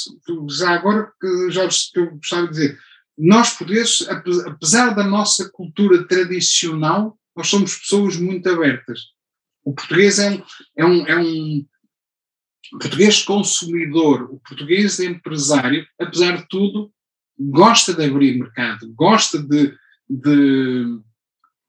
já 0.50 0.70
agora, 0.70 1.10
que 1.20 1.50
já 1.50 1.66
que 1.66 1.98
eu 1.98 2.10
gostava 2.12 2.46
de 2.46 2.52
dizer. 2.52 2.78
Nós, 3.16 3.50
portugueses, 3.50 4.06
apesar 4.46 4.94
da 4.94 5.04
nossa 5.04 5.50
cultura 5.50 6.06
tradicional, 6.06 7.18
nós 7.36 7.48
somos 7.48 7.76
pessoas 7.76 8.16
muito 8.16 8.48
abertas. 8.48 9.13
O 9.64 9.72
português 9.72 10.18
é 10.18 10.30
um, 10.30 10.42
é 10.76 10.84
um, 10.84 11.06
é 11.06 11.16
um 11.16 11.66
português 12.78 13.22
consumidor, 13.22 14.30
o 14.30 14.40
português 14.40 15.00
empresário, 15.00 15.86
apesar 15.98 16.36
de 16.36 16.48
tudo, 16.48 16.92
gosta 17.38 17.94
de 17.94 18.04
abrir 18.04 18.38
mercado, 18.38 18.92
gosta 18.94 19.42
de, 19.42 19.74
de, 20.08 20.98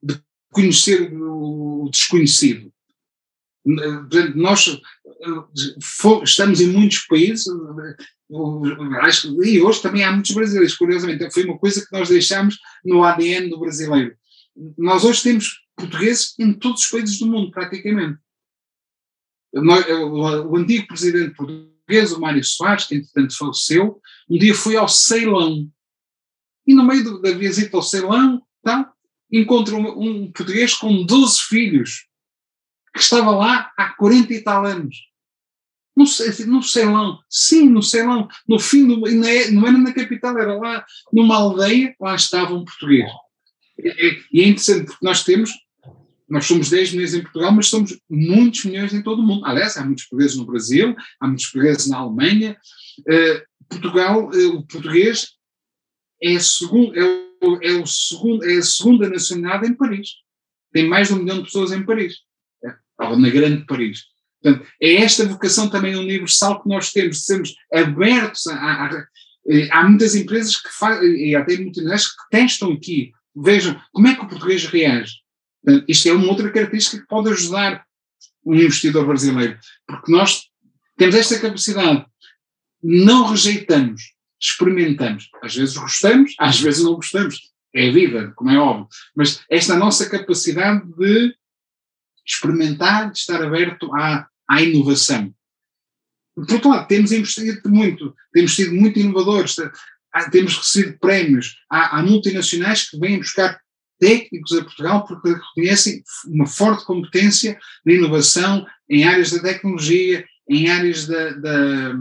de 0.03 0.21
conhecer 0.51 1.11
o 1.13 1.89
desconhecido. 1.91 2.71
Nós 4.35 4.79
estamos 6.23 6.61
em 6.61 6.67
muitos 6.67 6.99
países, 7.07 7.45
acho, 9.01 9.43
e 9.43 9.59
hoje 9.59 9.81
também 9.81 10.03
há 10.03 10.11
muitos 10.11 10.35
brasileiros, 10.35 10.75
curiosamente, 10.75 11.31
foi 11.31 11.45
uma 11.45 11.57
coisa 11.57 11.83
que 11.83 11.91
nós 11.91 12.09
deixámos 12.09 12.59
no 12.83 13.03
ADN 13.03 13.49
do 13.49 13.59
brasileiro. 13.59 14.15
Nós 14.77 15.03
hoje 15.03 15.23
temos 15.23 15.64
portugueses 15.75 16.33
em 16.39 16.53
todos 16.53 16.83
os 16.83 16.89
países 16.89 17.19
do 17.19 17.27
mundo, 17.27 17.51
praticamente. 17.51 18.19
O 19.53 20.57
antigo 20.57 20.87
presidente 20.87 21.35
português, 21.35 22.11
o 22.11 22.19
Mário 22.19 22.43
Soares, 22.43 22.85
que 22.85 22.95
entretanto 22.95 23.37
faleceu, 23.37 24.01
um 24.29 24.37
dia 24.37 24.53
foi 24.53 24.75
ao 24.75 24.87
Ceilão. 24.87 25.69
E 26.67 26.73
no 26.73 26.83
meio 26.83 27.21
da 27.21 27.31
visita 27.31 27.77
ao 27.77 27.83
Ceilão, 27.83 28.41
tá, 28.63 28.91
encontra 29.31 29.75
um, 29.75 30.31
português 30.31 30.73
com 30.73 31.05
12 31.05 31.41
filhos, 31.41 32.07
que 32.93 32.99
estava 32.99 33.31
lá 33.31 33.71
há 33.77 33.93
40 33.93 34.33
e 34.33 34.41
tal 34.41 34.65
anos. 34.65 34.95
No, 35.95 36.03
no 36.47 36.63
Ceilão, 36.63 37.19
sim, 37.29 37.69
no 37.69 37.81
Ceilão, 37.81 38.27
no 38.47 38.59
fim, 38.59 38.85
do, 38.85 38.97
não 38.99 39.67
era 39.67 39.77
na 39.77 39.93
capital, 39.93 40.37
era 40.37 40.57
lá 40.57 40.85
numa 41.13 41.37
aldeia, 41.37 41.95
lá 41.99 42.15
estava 42.15 42.53
um 42.53 42.65
português. 42.65 43.09
E 44.31 44.41
é 44.41 44.47
interessante 44.47 44.87
porque 44.87 45.05
nós 45.05 45.23
temos 45.23 45.51
nós 46.27 46.45
somos 46.45 46.69
10 46.69 46.93
milhões 46.93 47.13
em 47.13 47.21
Portugal, 47.21 47.51
mas 47.51 47.67
somos 47.67 47.97
muitos 48.09 48.65
milhões 48.65 48.93
em 48.93 49.01
todo 49.01 49.19
o 49.19 49.25
mundo. 49.25 49.45
Aliás, 49.45 49.77
há 49.77 49.85
muitos 49.85 50.05
portugueses 50.05 50.37
no 50.37 50.45
Brasil, 50.45 50.95
há 51.19 51.27
muitos 51.27 51.45
portugueses 51.45 51.87
na 51.87 51.97
Alemanha. 51.97 52.57
Uh, 53.01 53.41
Portugal, 53.69 54.29
uh, 54.29 54.55
o 54.55 54.65
português 54.65 55.29
é, 56.21 56.39
segundo, 56.39 56.97
é, 56.97 57.03
o, 57.43 57.59
é, 57.61 57.71
o 57.73 57.85
segundo, 57.85 58.43
é 58.43 58.57
a 58.57 58.63
segunda 58.63 59.09
nacionalidade 59.09 59.71
em 59.71 59.75
Paris. 59.75 60.09
Tem 60.73 60.87
mais 60.87 61.07
de 61.07 61.13
um 61.13 61.17
milhão 61.17 61.37
de 61.37 61.45
pessoas 61.45 61.71
em 61.71 61.85
Paris, 61.85 62.15
é, 62.63 62.75
ou 63.05 63.19
na 63.19 63.29
grande 63.29 63.65
Paris. 63.65 64.05
Portanto, 64.41 64.67
é 64.81 64.95
esta 64.95 65.25
vocação 65.25 65.69
também 65.69 65.95
universal 65.95 66.61
que 66.61 66.69
nós 66.69 66.91
temos, 66.91 67.17
de 67.17 67.23
sermos 67.23 67.55
abertos 67.73 68.47
a, 68.47 68.85
a 68.85 69.07
eh, 69.47 69.69
há 69.71 69.87
muitas 69.87 70.15
empresas 70.15 70.57
que 70.57 70.69
fazem, 70.69 71.29
e 71.29 71.35
até 71.35 71.57
multinacionais 71.57 72.07
que 72.07 72.29
testam 72.31 72.71
aqui, 72.71 73.11
vejam 73.35 73.79
como 73.91 74.07
é 74.07 74.15
que 74.15 74.21
o 74.21 74.27
português 74.27 74.65
reage 74.65 75.24
isto 75.87 76.07
é 76.07 76.13
uma 76.13 76.27
outra 76.27 76.51
característica 76.51 77.01
que 77.01 77.07
pode 77.07 77.29
ajudar 77.29 77.85
o 78.43 78.53
investidor 78.53 79.05
brasileiro, 79.05 79.57
porque 79.87 80.11
nós 80.11 80.49
temos 80.97 81.15
esta 81.15 81.39
capacidade, 81.39 82.05
não 82.81 83.27
rejeitamos, 83.27 84.13
experimentamos. 84.39 85.29
Às 85.41 85.55
vezes 85.55 85.75
gostamos, 85.75 86.33
às 86.39 86.59
vezes 86.59 86.83
não 86.83 86.95
gostamos. 86.95 87.53
É 87.73 87.89
a 87.89 87.91
vida, 87.91 88.31
como 88.35 88.51
é 88.51 88.57
óbvio. 88.57 88.87
Mas 89.15 89.43
esta 89.49 89.75
nossa 89.75 90.09
capacidade 90.09 90.85
de 90.95 91.35
experimentar, 92.25 93.11
de 93.11 93.17
estar 93.17 93.41
aberto 93.43 93.93
à, 93.93 94.27
à 94.47 94.61
inovação. 94.61 95.33
Por 96.33 96.51
outro 96.51 96.69
lado, 96.69 96.87
temos 96.87 97.11
investido 97.11 97.69
muito, 97.69 98.15
temos 98.31 98.55
sido 98.55 98.73
muito 98.73 98.99
inovadores, 98.99 99.55
temos 100.31 100.57
recebido 100.57 100.97
prémios. 100.99 101.57
Há, 101.69 101.97
há 101.97 102.03
multinacionais 102.03 102.89
que 102.89 102.97
vêm 102.99 103.17
buscar 103.17 103.59
técnicos 103.99 104.53
a 104.53 104.63
Portugal 104.63 105.05
porque 105.05 105.29
reconhecem 105.29 106.03
uma 106.27 106.45
forte 106.45 106.85
competência 106.85 107.57
de 107.85 107.95
inovação 107.95 108.65
em 108.89 109.03
áreas 109.03 109.31
da 109.31 109.39
tecnologia, 109.39 110.25
em 110.49 110.69
áreas 110.69 111.07
da, 111.07 111.31
da, 111.31 111.93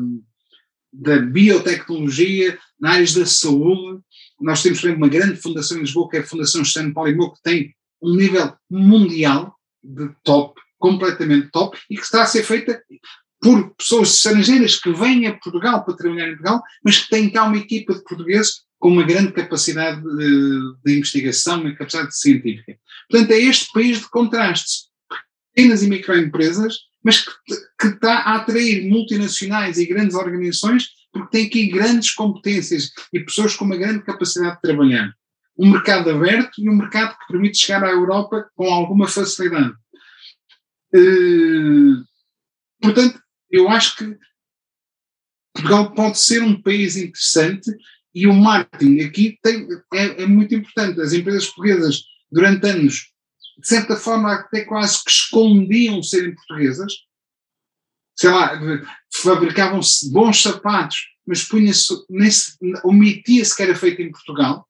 da 0.92 1.18
biotecnologia, 1.20 2.58
na 2.80 2.92
áreas 2.92 3.14
da 3.14 3.26
saúde. 3.26 4.02
Nós 4.40 4.62
temos 4.62 4.80
também 4.80 4.96
uma 4.96 5.08
grande 5.08 5.40
fundação 5.40 5.78
em 5.78 5.80
Lisboa, 5.80 6.08
que 6.10 6.16
é 6.16 6.20
a 6.20 6.26
Fundação 6.26 6.62
Estano 6.62 6.92
Palimou, 6.92 7.32
que 7.32 7.42
tem 7.42 7.74
um 8.02 8.14
nível 8.16 8.52
mundial 8.70 9.56
de 9.82 10.10
top, 10.22 10.60
completamente 10.78 11.50
top, 11.50 11.78
e 11.88 11.96
que 11.96 12.02
está 12.02 12.22
a 12.22 12.26
ser 12.26 12.42
feita 12.42 12.82
por 13.40 13.74
pessoas 13.76 14.14
estrangeiras 14.14 14.76
que 14.76 14.90
vêm 14.92 15.26
a 15.26 15.34
Portugal 15.38 15.84
para 15.84 15.96
trabalhar 15.96 16.28
em 16.28 16.36
Portugal, 16.36 16.62
mas 16.82 16.98
que 16.98 17.10
têm 17.10 17.30
cá 17.30 17.44
uma 17.44 17.58
equipa 17.58 17.94
de 17.94 18.02
portugueses 18.02 18.62
com 18.84 18.90
uma 18.90 19.02
grande 19.02 19.32
capacidade 19.32 20.02
de, 20.02 20.74
de 20.84 20.98
investigação, 20.98 21.62
uma 21.62 21.74
capacidade 21.74 22.14
científica. 22.14 22.76
Portanto, 23.08 23.30
é 23.30 23.38
este 23.38 23.72
país 23.72 23.98
de 23.98 24.10
contrastes, 24.10 24.90
pequenas 25.54 25.82
e 25.82 25.88
microempresas, 25.88 26.80
mas 27.02 27.22
que, 27.24 27.32
que 27.80 27.86
está 27.86 28.18
a 28.18 28.34
atrair 28.34 28.86
multinacionais 28.86 29.78
e 29.78 29.86
grandes 29.86 30.14
organizações 30.14 30.90
porque 31.10 31.30
tem 31.30 31.46
aqui 31.46 31.66
grandes 31.68 32.10
competências 32.10 32.90
e 33.10 33.20
pessoas 33.20 33.56
com 33.56 33.64
uma 33.64 33.78
grande 33.78 34.04
capacidade 34.04 34.56
de 34.56 34.60
trabalhar. 34.60 35.14
Um 35.56 35.70
mercado 35.70 36.10
aberto 36.10 36.60
e 36.60 36.68
um 36.68 36.76
mercado 36.76 37.16
que 37.16 37.32
permite 37.32 37.56
chegar 37.56 37.84
à 37.84 37.90
Europa 37.90 38.50
com 38.54 38.66
alguma 38.66 39.08
facilidade. 39.08 39.72
Uh, 40.94 42.04
portanto, 42.82 43.18
eu 43.50 43.66
acho 43.70 43.96
que 43.96 44.18
Portugal 45.54 45.90
pode 45.94 46.18
ser 46.18 46.42
um 46.42 46.60
país 46.60 46.96
interessante 46.96 47.70
e 48.14 48.26
o 48.26 48.32
marketing 48.32 49.00
aqui 49.00 49.38
tem, 49.42 49.66
é, 49.92 50.22
é, 50.22 50.26
muito 50.26 50.54
importante. 50.54 51.00
As 51.00 51.12
empresas 51.12 51.46
portuguesas, 51.46 52.02
durante 52.30 52.66
anos, 52.66 53.12
de 53.58 53.66
certa 53.66 53.96
forma, 53.96 54.32
até 54.32 54.64
quase 54.64 55.02
que 55.02 55.10
escondiam 55.10 56.02
serem 56.02 56.34
portuguesas. 56.34 56.92
Sei 58.16 58.30
lá, 58.30 58.60
fabricavam-se 59.12 60.10
bons 60.12 60.42
sapatos, 60.42 60.98
mas 61.26 61.48
omitia-se 62.84 63.56
que 63.56 63.62
era 63.62 63.74
feito 63.74 64.02
em 64.02 64.12
Portugal. 64.12 64.68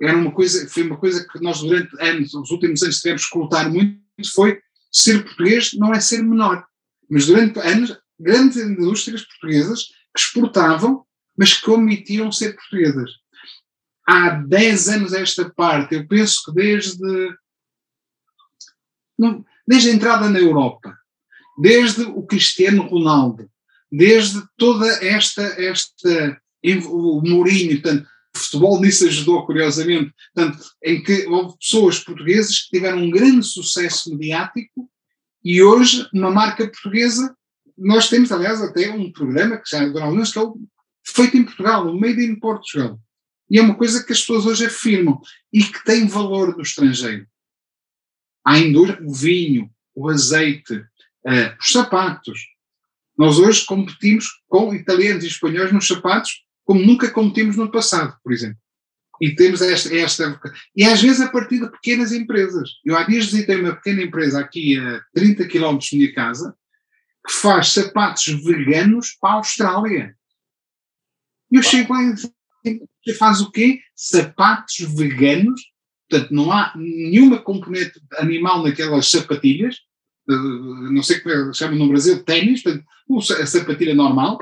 Era 0.00 0.16
uma 0.16 0.32
coisa, 0.32 0.68
foi 0.68 0.84
uma 0.84 0.96
coisa 0.96 1.26
que 1.26 1.40
nós 1.40 1.60
durante 1.60 1.90
anos, 2.00 2.34
os 2.34 2.50
últimos 2.50 2.82
anos 2.82 3.00
tivemos 3.00 3.26
que 3.26 3.38
lutar 3.38 3.68
muito, 3.70 4.00
foi 4.32 4.60
ser 4.92 5.24
português 5.24 5.72
não 5.74 5.92
é 5.92 5.98
ser 5.98 6.22
menor. 6.22 6.64
Mas 7.10 7.26
durante 7.26 7.58
anos, 7.58 7.96
grandes 8.18 8.58
indústrias 8.58 9.22
portuguesas 9.22 9.86
que 10.14 10.20
exportavam, 10.20 11.04
mas 11.36 11.54
que 11.54 11.70
omitiam 11.70 12.30
ser 12.30 12.54
portuguesas. 12.54 13.10
Há 14.06 14.30
10 14.30 14.88
anos 14.88 15.12
esta 15.12 15.48
parte, 15.50 15.94
eu 15.94 16.06
penso 16.06 16.42
que 16.44 16.52
desde, 16.52 17.36
desde 19.66 19.90
a 19.90 19.92
entrada 19.92 20.28
na 20.28 20.38
Europa, 20.38 20.96
desde 21.58 22.02
o 22.02 22.22
Cristiano 22.24 22.82
Ronaldo, 22.88 23.48
desde 23.90 24.42
toda 24.56 24.86
esta, 25.04 25.42
esta 25.42 26.40
o 26.88 27.20
Mourinho, 27.22 27.80
portanto, 27.80 28.08
o 28.34 28.38
futebol 28.38 28.80
nisso 28.80 29.06
ajudou 29.06 29.44
curiosamente, 29.44 30.12
portanto, 30.34 30.64
em 30.82 31.02
que 31.02 31.26
houve 31.26 31.58
pessoas 31.58 31.98
portuguesas 31.98 32.60
que 32.60 32.70
tiveram 32.70 32.98
um 32.98 33.10
grande 33.10 33.46
sucesso 33.46 34.10
mediático 34.10 34.88
e 35.44 35.62
hoje, 35.62 36.08
uma 36.14 36.30
marca 36.30 36.66
portuguesa, 36.66 37.36
nós 37.76 38.08
temos, 38.08 38.30
aliás, 38.30 38.62
até 38.62 38.90
um 38.90 39.10
programa 39.12 39.56
que 39.58 39.68
já 39.68 39.80
durante 39.80 40.02
alguns 40.02 40.32
que 40.32 40.38
é 40.38 40.42
o 40.42 40.56
feito 41.04 41.36
em 41.36 41.44
Portugal, 41.44 41.86
o 41.86 41.98
Made 41.98 42.24
in 42.24 42.36
Portugal. 42.36 42.98
E 43.50 43.58
é 43.58 43.62
uma 43.62 43.74
coisa 43.74 44.02
que 44.04 44.12
as 44.12 44.20
pessoas 44.20 44.46
hoje 44.46 44.66
afirmam 44.66 45.20
e 45.52 45.62
que 45.62 45.84
tem 45.84 46.06
valor 46.06 46.56
no 46.56 46.62
estrangeiro. 46.62 47.26
A 48.44 48.58
indústria, 48.58 49.06
o 49.06 49.12
vinho, 49.12 49.70
o 49.94 50.08
azeite, 50.08 50.74
uh, 50.74 51.56
os 51.60 51.70
sapatos. 51.70 52.40
Nós 53.16 53.38
hoje 53.38 53.64
competimos 53.66 54.26
com 54.48 54.74
italianos 54.74 55.22
e 55.22 55.28
espanhóis 55.28 55.72
nos 55.72 55.86
sapatos 55.86 56.44
como 56.64 56.84
nunca 56.84 57.10
competimos 57.10 57.56
no 57.56 57.70
passado, 57.70 58.16
por 58.22 58.32
exemplo. 58.32 58.58
E 59.20 59.34
temos 59.34 59.60
esta, 59.60 59.94
esta. 59.94 60.40
E 60.74 60.84
às 60.84 61.00
vezes 61.00 61.20
a 61.20 61.28
partir 61.28 61.60
de 61.60 61.70
pequenas 61.70 62.12
empresas. 62.12 62.70
Eu 62.84 62.96
há 62.96 63.04
dias 63.04 63.26
visitei 63.26 63.60
uma 63.60 63.74
pequena 63.74 64.02
empresa 64.02 64.40
aqui 64.40 64.78
a 64.78 65.00
30 65.14 65.46
km 65.46 65.78
da 65.78 65.78
minha 65.92 66.14
casa 66.14 66.56
que 67.24 67.32
faz 67.32 67.68
sapatos 67.68 68.24
veganos 68.42 69.16
para 69.20 69.30
a 69.30 69.34
Austrália. 69.34 70.16
E 71.52 71.56
eu 71.56 71.62
chego 71.62 71.92
lá 71.92 72.00
e 72.64 73.12
faz 73.14 73.42
o 73.42 73.50
quê? 73.50 73.80
Sapatos 73.94 74.78
veganos, 74.78 75.60
portanto 76.08 76.32
não 76.32 76.50
há 76.50 76.72
nenhuma 76.74 77.42
componente 77.42 78.00
animal 78.14 78.62
naquelas 78.62 79.10
sapatilhas, 79.10 79.76
não 80.26 81.02
sei 81.02 81.20
como 81.20 81.34
é, 81.34 81.52
chamam 81.52 81.78
no 81.78 81.88
Brasil, 81.88 82.24
ténis, 82.24 82.62
portanto, 82.62 82.86
a 83.40 83.46
sapatilha 83.46 83.94
normal. 83.94 84.38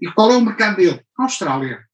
E 0.00 0.10
qual 0.12 0.30
é 0.30 0.36
o 0.36 0.44
mercado 0.44 0.76
dele? 0.76 1.02
A 1.16 1.22
Austrália. 1.22 1.84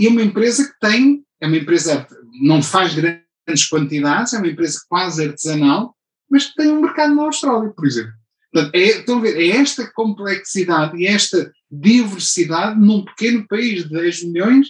E 0.00 0.06
é 0.06 0.08
uma 0.08 0.22
empresa 0.22 0.72
que 0.72 0.78
tem, 0.78 1.24
é 1.40 1.46
uma 1.46 1.56
empresa 1.56 2.06
não 2.40 2.62
faz 2.62 2.94
grandes 2.94 3.68
quantidades, 3.68 4.32
é 4.32 4.38
uma 4.38 4.48
empresa 4.48 4.80
quase 4.88 5.26
artesanal, 5.26 5.96
mas 6.30 6.46
que 6.46 6.54
tem 6.54 6.70
um 6.70 6.80
mercado 6.80 7.14
na 7.14 7.24
Austrália, 7.24 7.70
por 7.70 7.86
exemplo. 7.86 8.21
Portanto, 8.52 8.74
é, 8.74 8.86
estão 8.98 9.18
a 9.18 9.20
ver, 9.22 9.36
é 9.36 9.48
esta 9.56 9.90
complexidade 9.92 10.96
e 10.98 11.06
esta 11.06 11.52
diversidade 11.70 12.78
num 12.78 13.04
pequeno 13.04 13.46
país 13.48 13.84
de 13.84 13.90
10 13.90 14.24
milhões, 14.24 14.68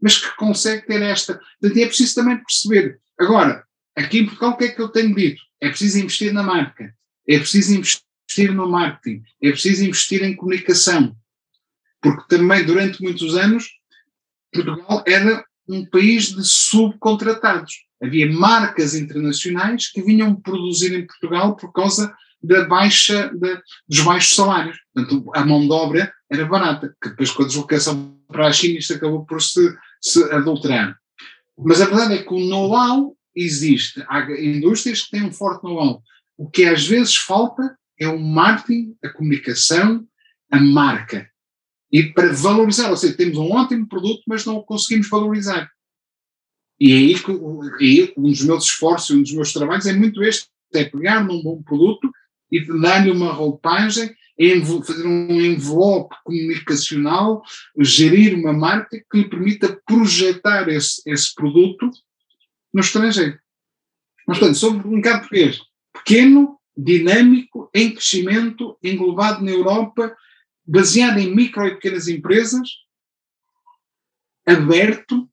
mas 0.00 0.16
que 0.16 0.36
consegue 0.36 0.86
ter 0.86 1.02
esta. 1.02 1.40
Portanto, 1.60 1.78
é 1.82 1.86
preciso 1.86 2.14
também 2.14 2.36
perceber. 2.36 3.00
Agora, 3.18 3.64
aqui 3.96 4.20
em 4.20 4.26
Portugal, 4.26 4.50
o 4.50 4.56
que 4.56 4.64
é 4.64 4.68
que 4.68 4.80
eu 4.80 4.88
tenho 4.88 5.14
dito? 5.14 5.42
É 5.60 5.68
preciso 5.68 5.98
investir 5.98 6.32
na 6.32 6.42
marca, 6.42 6.94
é 7.28 7.38
preciso 7.38 7.74
investir 7.74 8.54
no 8.54 8.68
marketing, 8.68 9.22
é 9.42 9.50
preciso 9.50 9.84
investir 9.84 10.22
em 10.22 10.36
comunicação, 10.36 11.16
porque 12.00 12.28
também 12.28 12.64
durante 12.64 13.02
muitos 13.02 13.34
anos 13.36 13.70
Portugal 14.52 15.02
era 15.06 15.44
um 15.68 15.84
país 15.84 16.28
de 16.28 16.44
subcontratados. 16.44 17.86
Havia 18.00 18.30
marcas 18.30 18.94
internacionais 18.94 19.90
que 19.90 20.02
vinham 20.02 20.34
produzir 20.36 20.94
em 20.94 21.06
Portugal 21.06 21.56
por 21.56 21.72
causa 21.72 22.14
da 22.42 22.64
baixa, 22.64 23.30
de, 23.34 23.60
dos 23.88 24.00
baixos 24.00 24.34
salários. 24.34 24.78
Portanto, 24.94 25.30
a 25.34 25.44
mão 25.44 25.60
de 25.66 25.72
obra 25.72 26.12
era 26.30 26.46
barata, 26.46 26.94
que 27.02 27.10
depois 27.10 27.30
com 27.30 27.42
a 27.42 27.46
deslocação 27.46 28.16
para 28.28 28.48
a 28.48 28.52
China 28.52 28.78
isto 28.78 28.94
acabou 28.94 29.24
por 29.24 29.40
se, 29.40 29.74
se 30.00 30.22
adulterar. 30.32 30.96
Mas 31.58 31.80
a 31.80 31.86
verdade 31.86 32.14
é 32.14 32.22
que 32.22 32.34
o 32.34 32.40
know-how 32.40 33.16
existe. 33.34 34.04
Há 34.08 34.30
indústrias 34.40 35.02
que 35.02 35.10
têm 35.12 35.24
um 35.24 35.32
forte 35.32 35.64
know-how. 35.64 36.02
O 36.36 36.50
que 36.50 36.64
às 36.64 36.86
vezes 36.86 37.16
falta 37.16 37.76
é 37.98 38.06
o 38.06 38.18
marketing, 38.18 38.94
a 39.02 39.08
comunicação, 39.08 40.06
a 40.50 40.60
marca. 40.60 41.28
E 41.90 42.12
para 42.12 42.32
valorizar, 42.32 42.90
ou 42.90 42.96
seja, 42.96 43.16
temos 43.16 43.38
um 43.38 43.52
ótimo 43.52 43.88
produto, 43.88 44.22
mas 44.26 44.44
não 44.44 44.56
o 44.56 44.64
conseguimos 44.64 45.08
valorizar. 45.08 45.70
E 46.78 47.14
é 47.14 47.18
que 47.18 47.32
aí, 47.80 48.12
um 48.16 48.30
dos 48.30 48.42
meus 48.42 48.64
esforços, 48.64 49.16
um 49.16 49.22
dos 49.22 49.32
meus 49.32 49.52
trabalhos 49.52 49.86
é 49.86 49.94
muito 49.94 50.22
este, 50.22 50.48
é 50.74 50.84
pegar 50.84 51.24
num 51.24 51.42
bom 51.42 51.62
produto 51.62 52.10
e 52.50 52.64
dar-lhe 52.80 53.10
uma 53.10 53.32
roupagem, 53.32 54.14
fazer 54.84 55.06
um 55.06 55.30
envelope 55.30 56.14
comunicacional, 56.24 57.42
gerir 57.80 58.34
uma 58.34 58.52
marca 58.52 59.02
que 59.10 59.18
lhe 59.18 59.28
permita 59.28 59.80
projetar 59.86 60.68
esse, 60.68 61.00
esse 61.06 61.34
produto 61.34 61.90
no 62.72 62.80
estrangeiro. 62.80 63.38
Mas, 64.26 64.38
portanto, 64.38 64.58
sobre 64.58 64.86
o 64.86 64.90
mercado 64.90 65.20
português, 65.20 65.60
pequeno, 65.92 66.58
dinâmico, 66.76 67.70
em 67.74 67.92
crescimento, 67.92 68.76
englobado 68.82 69.42
na 69.42 69.50
Europa, 69.50 70.14
baseado 70.66 71.18
em 71.18 71.34
micro 71.34 71.66
e 71.66 71.74
pequenas 71.74 72.08
empresas, 72.08 72.68
aberto 74.44 75.28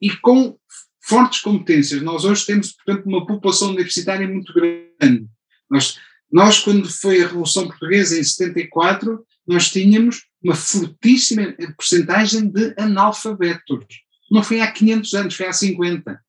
e 0.00 0.10
com 0.16 0.58
fortes 1.02 1.40
competências. 1.40 2.02
Nós 2.02 2.24
hoje 2.24 2.46
temos, 2.46 2.72
portanto, 2.72 3.06
uma 3.06 3.26
população 3.26 3.70
universitária 3.70 4.28
muito 4.28 4.52
grande. 4.52 5.26
Nós, 5.70 5.98
nós 6.30 6.58
quando 6.60 6.90
foi 6.90 7.22
a 7.22 7.26
Revolução 7.26 7.68
Portuguesa, 7.68 8.18
em 8.18 8.24
74, 8.24 9.24
nós 9.46 9.70
tínhamos 9.70 10.26
uma 10.42 10.54
fortíssima 10.54 11.54
porcentagem 11.76 12.48
de 12.48 12.74
analfabetos. 12.78 13.86
Não 14.30 14.42
foi 14.42 14.60
há 14.60 14.70
500 14.70 15.14
anos, 15.14 15.34
foi 15.34 15.46
há 15.46 15.52
50. 15.52 16.20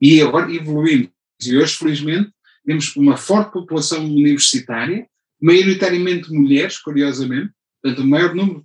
E 0.00 0.20
agora 0.20 0.52
evoluímos. 0.52 1.10
E 1.44 1.56
hoje, 1.56 1.76
felizmente, 1.76 2.30
temos 2.64 2.94
uma 2.96 3.16
forte 3.16 3.52
população 3.52 4.04
universitária, 4.04 5.06
maioritariamente 5.40 6.32
mulheres, 6.32 6.78
curiosamente, 6.78 7.52
portanto, 7.82 8.02
o 8.02 8.06
maior 8.06 8.34
número 8.34 8.64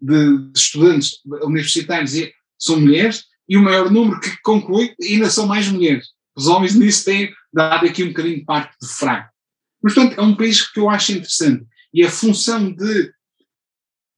de 0.00 0.50
estudantes 0.54 1.18
universitários 1.42 2.12
são 2.58 2.80
mulheres, 2.80 3.24
e 3.48 3.56
o 3.56 3.62
maior 3.62 3.90
número 3.90 4.20
que 4.20 4.30
conclui 4.42 4.94
ainda 5.02 5.28
são 5.28 5.46
mais 5.46 5.68
mulheres. 5.68 6.08
Os 6.36 6.46
homens 6.46 6.74
nisso 6.74 7.04
têm 7.04 7.32
dado 7.52 7.86
aqui 7.86 8.02
um 8.04 8.08
bocadinho 8.08 8.38
de 8.38 8.44
parte 8.44 8.76
de 8.80 8.88
fraco. 8.88 9.30
Mas, 9.82 9.94
portanto, 9.94 10.18
é 10.18 10.22
um 10.22 10.36
país 10.36 10.70
que 10.70 10.80
eu 10.80 10.88
acho 10.88 11.12
interessante. 11.12 11.66
E 11.92 12.04
a 12.04 12.10
função 12.10 12.72
de 12.72 13.12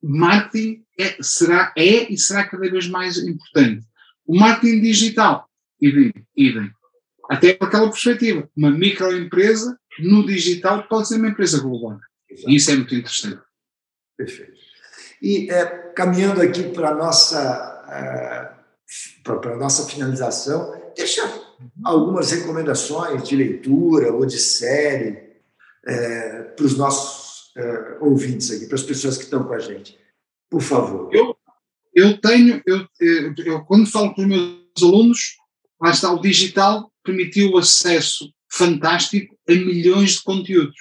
marketing 0.03 0.85
é, 0.99 1.17
será, 1.23 1.73
é 1.77 2.13
e 2.13 2.19
será 2.19 2.47
cada 2.47 2.71
vez 2.71 2.87
mais 2.87 3.17
importante. 3.19 3.85
O 4.27 4.39
marketing 4.39 4.81
digital, 4.81 5.49
idem, 5.81 6.13
idem. 6.37 6.71
Até 7.31 7.55
por 7.55 7.69
aquela 7.69 7.91
perspectiva, 7.91 8.49
uma 8.57 8.71
microempresa 8.71 9.79
no 9.99 10.27
digital 10.27 10.87
pode 10.89 11.09
ser 11.09 11.17
uma 11.17 11.29
empresa 11.29 11.61
global. 11.61 11.99
Exato. 12.29 12.51
E 12.51 12.57
isso 12.57 12.71
é 12.71 12.77
muito 12.77 12.95
interessante. 12.95 13.43
Perfeito. 14.17 14.53
E 15.23 15.51
é, 15.51 15.65
caminhando 15.95 16.43
aqui 16.43 16.65
para 16.65 16.91
a 16.91 16.95
nossa, 16.95 17.85
é, 17.89 18.53
para 19.23 19.57
nossa 19.57 19.89
finalização, 19.89 20.93
deixa 20.95 21.23
algumas 21.85 22.31
recomendações 22.31 23.27
de 23.29 23.37
leitura 23.37 24.13
ou 24.13 24.25
de 24.27 24.39
série 24.39 25.23
é, 25.87 26.43
para 26.43 26.65
os 26.65 26.77
nossos 26.77 27.53
é, 27.57 27.99
ouvintes 28.01 28.51
aqui, 28.51 28.67
para 28.67 28.77
as 28.77 28.83
pessoas 28.83 29.17
que 29.17 29.25
estão 29.25 29.45
com 29.45 29.53
a 29.53 29.59
gente. 29.59 29.99
Por 30.51 30.61
favor. 30.61 31.09
Eu, 31.13 31.37
eu 31.95 32.19
tenho, 32.19 32.63
eu, 32.67 32.87
eu, 33.01 33.35
eu 33.39 33.65
quando 33.65 33.87
falo 33.87 34.15
com 34.15 34.23
os 34.23 34.29
meus 34.29 34.83
alunos, 34.83 35.37
lá 35.81 35.91
está, 35.91 36.13
o 36.13 36.21
digital 36.21 36.91
permitiu 37.05 37.57
acesso 37.59 38.33
fantástico 38.51 39.37
a 39.49 39.53
milhões 39.53 40.13
de 40.13 40.23
conteúdos. 40.23 40.77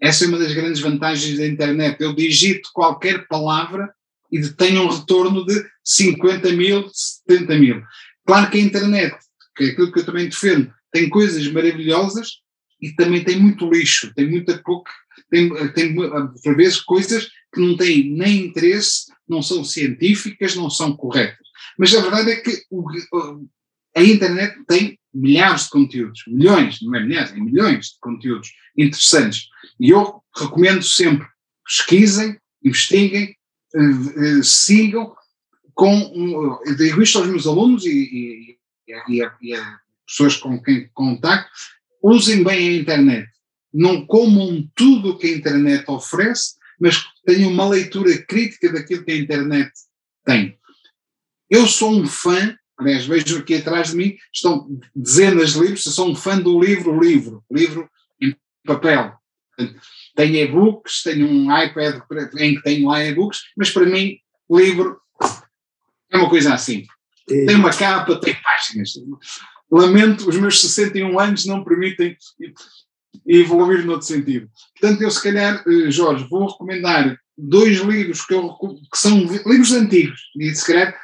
Essa 0.00 0.24
é 0.24 0.28
uma 0.28 0.38
das 0.38 0.52
grandes 0.52 0.80
vantagens 0.80 1.38
da 1.38 1.46
internet. 1.46 2.00
Eu 2.00 2.12
digito 2.12 2.70
qualquer 2.74 3.26
palavra 3.28 3.92
e 4.30 4.40
tenho 4.48 4.82
um 4.82 4.88
retorno 4.88 5.46
de 5.46 5.64
50 5.84 6.52
mil, 6.52 6.90
70 6.92 7.58
mil. 7.58 7.82
Claro 8.26 8.50
que 8.50 8.58
a 8.58 8.62
internet, 8.62 9.16
que 9.56 9.64
é 9.64 9.66
aquilo 9.68 9.92
que 9.92 10.00
eu 10.00 10.06
também 10.06 10.28
defendo, 10.28 10.72
tem 10.92 11.08
coisas 11.08 11.46
maravilhosas 11.48 12.40
e 12.80 12.92
também 12.92 13.22
tem 13.22 13.38
muito 13.38 13.70
lixo, 13.70 14.12
tem 14.14 14.28
muita 14.28 14.58
pouca, 14.58 14.90
tem, 15.30 15.48
tem 15.72 15.94
por 15.94 16.56
vezes 16.56 16.80
coisas 16.80 17.28
que 17.54 17.60
não 17.60 17.76
têm 17.76 18.10
nem 18.10 18.46
interesse, 18.46 19.12
não 19.28 19.42
são 19.42 19.64
científicas, 19.64 20.56
não 20.56 20.68
são 20.68 20.96
corretas. 20.96 21.46
Mas 21.78 21.94
a 21.94 22.00
verdade 22.00 22.32
é 22.32 22.36
que 22.36 22.62
o, 22.70 22.84
a 23.96 24.02
internet 24.02 24.56
tem 24.66 24.98
milhares 25.14 25.64
de 25.64 25.70
conteúdos, 25.70 26.22
milhões, 26.26 26.80
não 26.82 26.94
é 26.94 27.02
milhares, 27.02 27.32
é 27.32 27.36
milhões 27.36 27.86
de 27.86 27.98
conteúdos 28.00 28.50
interessantes. 28.76 29.48
E 29.78 29.90
eu 29.90 30.22
recomendo 30.34 30.82
sempre, 30.82 31.26
pesquisem, 31.64 32.38
investiguem, 32.64 33.36
uh, 33.74 34.38
uh, 34.38 34.44
sigam, 34.44 35.14
com, 35.74 36.58
uh, 36.64 36.76
digo 36.76 37.02
isto 37.02 37.18
aos 37.18 37.28
meus 37.28 37.46
alunos 37.46 37.84
e, 37.84 37.90
e, 37.90 38.51
e, 39.08 39.22
a, 39.22 39.34
e, 39.40 39.54
a, 39.54 39.80
pessoas 40.06 40.36
com 40.36 40.60
quem 40.62 40.88
contacto, 40.94 41.50
usem 42.02 42.42
bem 42.42 42.68
a 42.68 42.80
internet. 42.80 43.28
Não 43.72 44.06
comam 44.06 44.68
tudo 44.74 45.10
o 45.10 45.18
que 45.18 45.28
a 45.28 45.36
internet 45.36 45.84
oferece, 45.88 46.56
mas 46.80 47.02
tenham 47.24 47.50
uma 47.50 47.68
leitura 47.68 48.16
crítica 48.22 48.72
daquilo 48.72 49.04
que 49.04 49.12
a 49.12 49.16
internet 49.16 49.70
tem. 50.24 50.58
Eu 51.48 51.66
sou 51.66 51.92
um 51.92 52.06
fã 52.06 52.56
Aliás, 52.82 53.06
vejo 53.06 53.38
aqui 53.38 53.54
atrás 53.54 53.90
de 53.90 53.96
mim, 53.96 54.16
estão 54.32 54.68
dezenas 54.94 55.52
de 55.52 55.60
livros, 55.60 55.86
eu 55.86 55.92
sou 55.92 56.10
um 56.10 56.16
fã 56.16 56.38
do 56.38 56.60
livro, 56.60 56.98
livro, 56.98 57.44
livro 57.50 57.88
em 58.20 58.34
papel. 58.66 59.14
Tenho 60.16 60.36
e-books, 60.36 61.02
tenho 61.02 61.28
um 61.28 61.56
iPad 61.56 62.00
em 62.38 62.56
que 62.56 62.62
tenho 62.62 62.88
lá 62.88 63.04
e-books, 63.04 63.42
mas 63.56 63.70
para 63.70 63.86
mim, 63.86 64.18
livro 64.50 65.00
é 66.10 66.16
uma 66.16 66.28
coisa 66.28 66.54
assim. 66.54 66.84
Tem 67.26 67.54
uma 67.54 67.70
capa, 67.70 68.20
tem 68.20 68.34
páginas. 68.42 68.92
Lamento, 69.70 70.28
os 70.28 70.36
meus 70.36 70.60
61 70.60 71.18
anos 71.18 71.46
não 71.46 71.64
permitem 71.64 72.16
evoluir 73.26 73.84
noutro 73.84 74.06
sentido. 74.06 74.48
Portanto, 74.78 75.02
eu 75.02 75.10
se 75.10 75.22
calhar, 75.22 75.62
eh, 75.66 75.90
Jorge, 75.90 76.26
vou 76.28 76.50
recomendar 76.50 77.16
dois 77.36 77.78
livros 77.78 78.24
que, 78.24 78.34
eu, 78.34 78.50
que 78.92 78.98
são 78.98 79.18
livros 79.20 79.72
antigos, 79.72 80.20
e 80.36 80.54
se 80.54 80.66
calhar, 80.66 80.94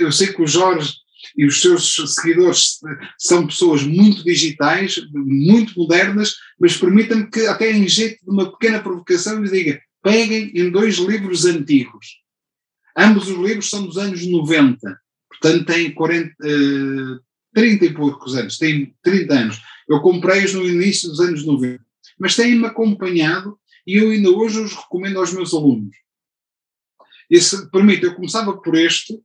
eu 0.00 0.10
sei 0.10 0.32
que 0.32 0.42
o 0.42 0.46
Jorge 0.46 0.94
e 1.36 1.44
os 1.44 1.60
seus 1.60 1.96
seguidores 2.14 2.78
são 3.18 3.46
pessoas 3.46 3.82
muito 3.82 4.24
digitais, 4.24 4.96
muito 5.12 5.78
modernas, 5.78 6.34
mas 6.58 6.76
permita-me 6.76 7.30
que, 7.30 7.46
até 7.46 7.70
em 7.72 7.88
jeito 7.88 8.24
de 8.24 8.30
uma 8.30 8.50
pequena 8.50 8.80
provocação, 8.80 9.40
lhes 9.40 9.50
diga: 9.52 9.80
peguem 10.02 10.52
em 10.54 10.70
dois 10.70 10.96
livros 10.96 11.44
antigos. 11.44 12.06
Ambos 12.96 13.28
os 13.28 13.36
livros 13.36 13.68
são 13.68 13.86
dos 13.86 13.98
anos 13.98 14.26
90, 14.26 14.98
portanto 15.40 15.66
têm 15.66 15.92
40, 15.92 16.30
uh, 16.30 17.20
30 17.54 17.84
e 17.84 17.94
poucos 17.94 18.34
anos, 18.36 18.58
têm 18.58 18.94
30 19.02 19.34
anos. 19.34 19.62
Eu 19.88 20.00
comprei-os 20.00 20.54
no 20.54 20.66
início 20.66 21.08
dos 21.08 21.20
anos 21.20 21.44
90, 21.44 21.84
mas 22.18 22.36
têm-me 22.36 22.66
acompanhado 22.66 23.58
e 23.86 23.96
eu 23.96 24.10
ainda 24.10 24.30
hoje 24.30 24.60
os 24.60 24.74
recomendo 24.74 25.18
aos 25.18 25.32
meus 25.32 25.54
alunos. 25.54 25.96
E 27.30 27.40
se 27.40 27.70
permite, 27.70 28.04
eu 28.04 28.14
começava 28.14 28.56
por 28.56 28.76
este, 28.76 29.18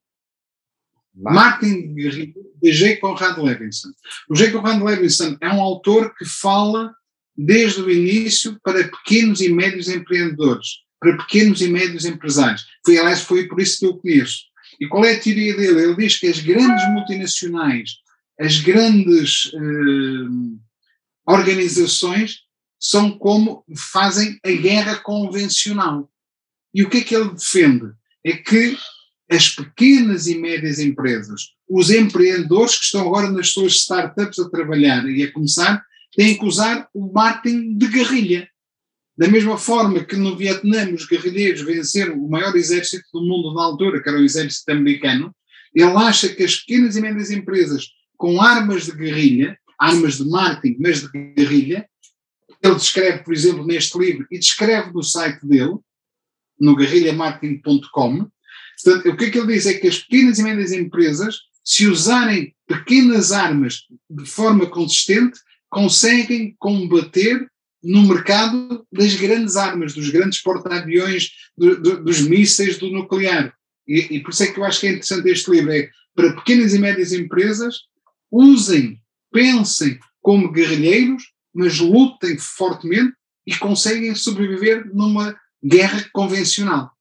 Martin 1.13 1.93
de 1.93 2.71
J. 2.71 2.97
Conrad 2.97 3.37
Levinson. 3.37 3.89
O 4.29 4.35
J. 4.35 4.51
Conrad 4.51 4.81
Levinson 4.81 5.37
é 5.41 5.49
um 5.49 5.61
autor 5.61 6.15
que 6.15 6.25
fala 6.25 6.93
desde 7.35 7.81
o 7.81 7.89
início 7.89 8.59
para 8.63 8.87
pequenos 8.87 9.41
e 9.41 9.49
médios 9.49 9.87
empreendedores, 9.87 10.67
para 10.99 11.17
pequenos 11.17 11.61
e 11.61 11.67
médios 11.67 12.05
empresários. 12.05 12.65
Foi, 12.85 12.97
aliás, 12.97 13.21
foi 13.21 13.47
por 13.47 13.59
isso 13.59 13.79
que 13.79 13.85
eu 13.85 13.97
conheço. 13.97 14.50
E 14.81 14.87
qual 14.87 15.05
é 15.05 15.13
a 15.13 15.19
teoria 15.19 15.55
dele? 15.55 15.83
Ele 15.83 15.95
diz 15.95 16.17
que 16.17 16.25
as 16.25 16.39
grandes 16.39 16.89
multinacionais, 16.89 17.97
as 18.39 18.59
grandes 18.59 19.51
eh, 19.53 20.57
organizações, 21.23 22.39
são 22.79 23.15
como 23.15 23.63
fazem 23.77 24.39
a 24.43 24.51
guerra 24.51 24.95
convencional. 24.95 26.11
E 26.73 26.81
o 26.81 26.89
que 26.89 26.97
é 26.97 27.01
que 27.01 27.15
ele 27.15 27.29
defende? 27.29 27.91
É 28.25 28.33
que 28.33 28.75
as 29.29 29.49
pequenas 29.49 30.25
e 30.25 30.39
médias 30.39 30.79
empresas, 30.79 31.53
os 31.69 31.91
empreendedores 31.91 32.79
que 32.79 32.85
estão 32.85 33.01
agora 33.01 33.29
nas 33.29 33.49
suas 33.49 33.73
startups 33.73 34.39
a 34.39 34.49
trabalhar 34.49 35.07
e 35.07 35.21
a 35.21 35.31
começar 35.31 35.85
têm 36.15 36.37
que 36.37 36.43
usar 36.43 36.89
o 36.91 37.13
marketing 37.13 37.77
de 37.77 37.87
guerrilha. 37.87 38.49
Da 39.21 39.27
mesma 39.27 39.55
forma 39.55 40.03
que 40.03 40.15
no 40.15 40.35
Vietnã 40.35 40.91
os 40.91 41.05
guerrilheiros 41.05 41.61
venceram 41.61 42.15
o 42.15 42.27
maior 42.27 42.55
exército 42.55 43.05
do 43.13 43.21
mundo 43.21 43.53
na 43.53 43.61
altura, 43.61 44.01
que 44.01 44.09
era 44.09 44.17
o 44.17 44.23
exército 44.23 44.71
americano, 44.71 45.31
ele 45.75 45.91
acha 45.91 46.27
que 46.27 46.41
as 46.41 46.55
pequenas 46.55 46.95
e 46.95 47.01
médias 47.01 47.29
empresas 47.29 47.85
com 48.17 48.41
armas 48.41 48.85
de 48.85 48.93
guerrilha, 48.93 49.55
armas 49.77 50.17
de 50.17 50.27
marketing, 50.27 50.77
mas 50.79 51.01
de 51.01 51.35
guerrilha, 51.35 51.87
ele 52.63 52.73
descreve, 52.73 53.23
por 53.23 53.31
exemplo, 53.31 53.63
neste 53.63 53.95
livro, 53.99 54.25
e 54.31 54.39
descreve 54.39 54.91
no 54.91 55.03
site 55.03 55.45
dele, 55.45 55.77
no 56.59 56.75
guerrilhamarketing.com. 56.75 58.27
O 59.05 59.17
que 59.17 59.25
é 59.25 59.29
que 59.29 59.37
ele 59.37 59.53
diz 59.53 59.67
é 59.67 59.75
que 59.75 59.87
as 59.87 59.99
pequenas 59.99 60.39
e 60.39 60.43
médias 60.43 60.71
empresas, 60.71 61.41
se 61.63 61.85
usarem 61.85 62.55
pequenas 62.67 63.31
armas 63.31 63.81
de 64.09 64.25
forma 64.25 64.65
consistente, 64.65 65.39
conseguem 65.69 66.55
combater 66.57 67.50
no 67.83 68.07
mercado 68.07 68.85
das 68.91 69.15
grandes 69.15 69.55
armas, 69.55 69.93
dos 69.93 70.09
grandes 70.09 70.41
porta-aviões, 70.41 71.31
do, 71.57 71.81
do, 71.81 72.03
dos 72.03 72.21
mísseis, 72.21 72.77
do 72.77 72.91
nuclear. 72.91 73.53
E, 73.87 74.15
e, 74.15 74.19
por 74.21 74.31
isso 74.31 74.43
é 74.43 74.47
que 74.47 74.59
eu 74.59 74.63
acho 74.63 74.79
que 74.79 74.87
é 74.87 74.91
interessante 74.91 75.29
este 75.29 75.49
livro, 75.51 75.71
é 75.71 75.89
para 76.15 76.33
pequenas 76.33 76.73
e 76.73 76.79
médias 76.79 77.11
empresas, 77.11 77.75
usem, 78.31 79.01
pensem 79.31 79.99
como 80.21 80.51
guerrilheiros, 80.51 81.23
mas 81.53 81.79
lutem 81.79 82.37
fortemente 82.37 83.13
e 83.45 83.55
conseguem 83.55 84.13
sobreviver 84.15 84.89
numa 84.93 85.35
guerra 85.63 86.07
convencional. 86.13 86.91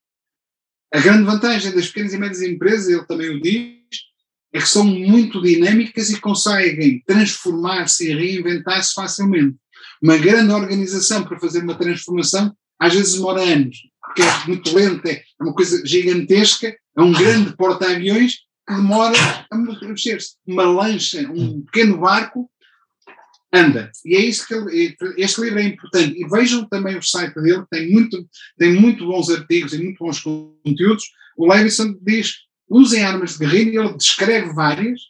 A 0.93 0.99
grande 0.99 1.25
vantagem 1.25 1.73
das 1.73 1.89
pequenas 1.89 2.15
e 2.15 2.19
médias 2.19 2.43
empresas, 2.43 2.89
ele 2.89 3.07
também 3.07 3.31
o 3.31 3.41
diz, 3.41 3.81
é 4.53 4.59
que 4.59 4.67
são 4.67 4.85
muito 4.85 5.41
dinâmicas 5.41 6.11
e 6.11 6.21
conseguem 6.21 7.03
transformar-se 7.07 8.11
e 8.11 8.15
reinventar-se 8.15 8.95
facilmente. 8.95 9.57
Uma 10.03 10.17
grande 10.17 10.53
organização 10.53 11.25
para 11.25 11.39
fazer 11.39 11.63
uma 11.63 11.77
transformação 11.77 12.55
às 12.79 12.95
vezes 12.95 13.15
demora 13.15 13.43
anos, 13.43 13.77
porque 14.01 14.23
é 14.23 14.47
muito 14.47 14.75
lenta, 14.75 15.11
é 15.11 15.23
uma 15.39 15.53
coisa 15.53 15.85
gigantesca, 15.87 16.75
é 16.97 17.03
um 17.03 17.13
grande 17.13 17.55
porta-aviões 17.55 18.37
que 18.67 18.75
demora 18.75 19.17
a 19.51 19.57
mexer-se. 19.57 20.37
Uma 20.47 20.65
lancha, 20.65 21.21
um 21.31 21.61
pequeno 21.63 21.99
barco, 21.99 22.51
anda. 23.53 23.91
E 24.05 24.17
é 24.17 24.21
isso 24.21 24.47
que 24.47 24.55
ele, 24.55 24.97
este 25.19 25.41
livro 25.43 25.59
é 25.59 25.65
importante. 25.65 26.19
E 26.19 26.27
vejam 26.27 26.67
também 26.69 26.97
o 26.97 27.03
site 27.03 27.35
dele, 27.35 27.65
tem 27.71 27.91
muito, 27.91 28.27
tem 28.57 28.73
muito 28.73 29.07
bons 29.07 29.29
artigos 29.29 29.75
e 29.75 29.83
muito 29.83 29.99
bons 29.99 30.21
conteúdos. 30.21 31.05
O 31.37 31.53
Levison 31.53 31.95
diz 32.01 32.35
usem 32.69 33.03
armas 33.03 33.33
de 33.33 33.39
guerrilha, 33.39 33.81
ele 33.81 33.97
descreve 33.97 34.55
várias, 34.55 35.01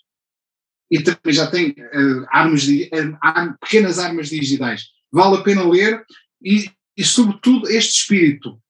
e 0.90 1.02
também 1.02 1.32
já 1.32 1.46
tem 1.46 1.70
uh, 1.70 2.26
armas 2.30 2.66
uh, 2.66 3.58
pequenas 3.60 3.98
armas 3.98 4.28
digitais. 4.28 4.88
Vale 5.12 5.36
a 5.36 5.42
pena 5.42 5.68
ler 5.68 6.04
e, 6.42 6.70
e 6.96 7.04
sobretudo, 7.04 7.68
este 7.68 8.00
espírito. 8.00 8.60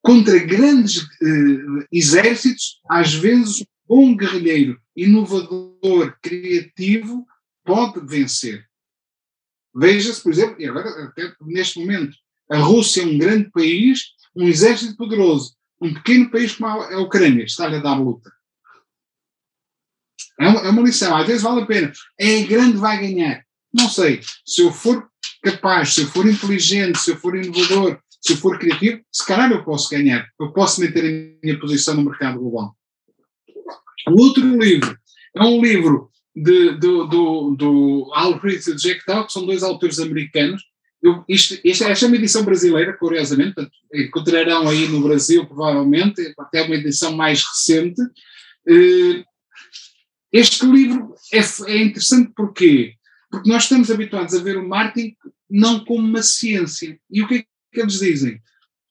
Contra 0.00 0.38
grandes 0.38 1.02
uh, 1.02 1.86
exércitos, 1.90 2.80
às 2.88 3.12
vezes, 3.14 3.64
um 3.88 4.16
guerrilheiro 4.16 4.80
inovador, 4.94 6.16
criativo, 6.22 7.26
pode 7.64 8.00
vencer. 8.06 8.64
Veja-se, 9.74 10.22
por 10.22 10.32
exemplo, 10.32 10.56
e 10.60 10.66
agora, 10.66 10.88
até 11.04 11.32
neste 11.42 11.78
momento, 11.78 12.16
a 12.50 12.58
Rússia 12.58 13.02
é 13.02 13.06
um 13.06 13.18
grande 13.18 13.50
país, 13.50 14.12
um 14.34 14.46
exército 14.46 14.96
poderoso, 14.96 15.54
um 15.80 15.92
pequeno 15.94 16.30
país 16.30 16.54
como 16.54 16.68
a 16.68 17.00
Ucrânia 17.00 17.44
está-lhe 17.44 17.76
a 17.76 17.80
dar 17.80 17.94
luta. 17.94 18.30
É 20.40 20.48
uma, 20.48 20.60
é 20.60 20.70
uma, 20.70 20.82
lição, 20.82 21.16
às 21.16 21.26
vezes 21.26 21.42
vale 21.42 21.62
a 21.62 21.66
pena. 21.66 21.92
É 22.18 22.42
grande, 22.42 22.76
vai 22.76 23.00
ganhar. 23.00 23.42
Não 23.72 23.88
sei. 23.88 24.20
Se 24.46 24.62
eu 24.62 24.72
for 24.72 25.08
capaz, 25.42 25.94
se 25.94 26.02
eu 26.02 26.08
for 26.08 26.26
inteligente, 26.26 26.98
se 26.98 27.10
eu 27.10 27.16
for 27.16 27.36
inovador, 27.36 27.98
se 28.20 28.32
eu 28.32 28.36
for 28.36 28.58
criativo, 28.58 29.00
se 29.12 29.26
calhar 29.26 29.50
eu 29.50 29.64
posso 29.64 29.90
ganhar. 29.90 30.26
Eu 30.40 30.52
posso 30.52 30.80
manter 30.80 31.00
a 31.00 31.44
minha 31.44 31.58
posição 31.58 31.94
no 31.94 32.04
mercado 32.04 32.38
global. 32.38 32.74
O 34.08 34.22
outro 34.22 34.44
livro 34.56 34.96
é 35.36 35.42
um 35.42 35.60
livro 35.60 36.10
de, 36.34 36.72
do, 36.78 37.06
do, 37.06 37.56
do 37.56 38.10
Alfred 38.14 38.60
Jack 38.76 39.04
que 39.04 39.32
são 39.32 39.44
dois 39.44 39.62
autores 39.62 39.98
americanos, 39.98 40.62
eu, 41.02 41.24
isto, 41.28 41.58
isto, 41.64 41.84
esta 41.84 42.06
é 42.06 42.08
uma 42.08 42.16
edição 42.16 42.44
brasileira, 42.44 42.92
curiosamente, 42.94 43.54
encontrarão 43.94 44.68
aí 44.68 44.88
no 44.88 45.00
Brasil, 45.00 45.46
provavelmente, 45.46 46.34
até 46.38 46.62
uma 46.62 46.74
edição 46.74 47.12
mais 47.12 47.44
recente. 47.44 48.00
Eh, 48.68 49.24
este 50.32 50.66
livro 50.66 51.14
é, 51.32 51.38
é 51.38 51.82
interessante 51.82 52.32
porquê? 52.34 52.94
Porque 53.30 53.48
nós 53.48 53.64
estamos 53.64 53.90
habituados 53.90 54.34
a 54.34 54.42
ver 54.42 54.56
o 54.56 54.68
marketing 54.68 55.16
não 55.50 55.84
como 55.84 56.06
uma 56.06 56.22
ciência. 56.22 56.98
E 57.10 57.22
o 57.22 57.28
que 57.28 57.34
é 57.36 57.42
que 57.72 57.80
eles 57.80 57.98
dizem? 57.98 58.40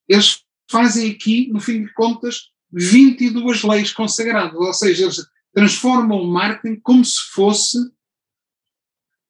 Eles 0.08 0.44
fazem 0.70 1.12
aqui, 1.12 1.48
no 1.52 1.60
fim 1.60 1.86
de 1.86 1.94
contas, 1.94 2.52
22 2.72 3.64
leis 3.64 3.94
consagradas, 3.94 4.56
ou 4.56 4.74
seja, 4.74 5.04
eles 5.04 5.26
transformam 5.54 6.22
o 6.22 6.32
marketing 6.32 6.80
como 6.82 7.04
se 7.04 7.20
fosse 7.32 7.78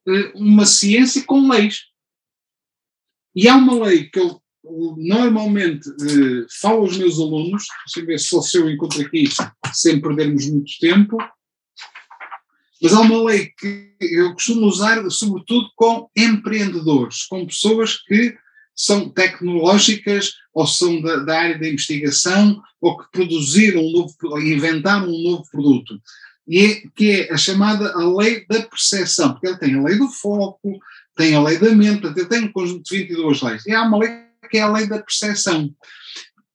eh, 0.08 0.32
uma 0.34 0.66
ciência 0.66 1.22
com 1.24 1.48
leis. 1.48 1.84
E 3.34 3.48
há 3.48 3.56
uma 3.56 3.86
lei 3.86 4.08
que 4.10 4.18
eu 4.18 4.42
normalmente 4.96 5.88
eh, 5.88 6.46
falo 6.60 6.80
aos 6.80 6.96
meus 6.96 7.18
alunos, 7.18 7.64
deixa 7.86 8.00
eu 8.00 8.06
ver 8.06 8.18
se 8.18 8.58
eu 8.58 8.70
encontro 8.70 9.00
aqui 9.00 9.24
sem 9.72 10.00
perdermos 10.00 10.48
muito 10.50 10.72
tempo, 10.80 11.16
mas 12.80 12.92
há 12.92 13.00
uma 13.00 13.24
lei 13.24 13.52
que 13.58 13.94
eu 14.00 14.32
costumo 14.32 14.66
usar 14.66 15.02
sobretudo 15.10 15.68
com 15.74 16.08
empreendedores, 16.16 17.24
com 17.24 17.46
pessoas 17.46 17.96
que 17.96 18.36
são 18.74 19.08
tecnológicas 19.08 20.34
ou 20.54 20.66
são 20.66 21.00
da, 21.02 21.16
da 21.16 21.40
área 21.40 21.58
da 21.58 21.68
investigação 21.68 22.62
ou 22.80 22.96
que 22.96 23.10
produziram 23.10 23.80
um 23.80 23.90
novo, 23.90 24.14
inventaram 24.38 25.08
um 25.08 25.22
novo 25.22 25.44
produto. 25.50 26.00
E 26.46 26.64
é, 26.64 26.82
que 26.94 27.10
é 27.10 27.32
a 27.32 27.36
chamada 27.36 27.92
a 27.92 28.16
lei 28.16 28.46
da 28.48 28.62
percepção, 28.62 29.32
porque 29.32 29.48
ele 29.48 29.58
tem 29.58 29.74
a 29.74 29.82
lei 29.82 29.98
do 29.98 30.08
foco, 30.08 30.78
tem 31.14 31.34
a 31.34 31.42
lei 31.42 31.58
da 31.58 31.74
mente, 31.74 32.00
portanto, 32.00 32.28
tem 32.28 32.44
um 32.44 32.52
conjunto 32.52 32.84
de 32.84 32.98
22 32.98 33.42
leis. 33.42 33.66
E 33.66 33.72
há 33.72 33.82
uma 33.82 33.98
lei 33.98 34.10
que 34.48 34.56
é 34.56 34.62
a 34.62 34.72
lei 34.72 34.86
da 34.86 34.98
percepção, 34.98 35.68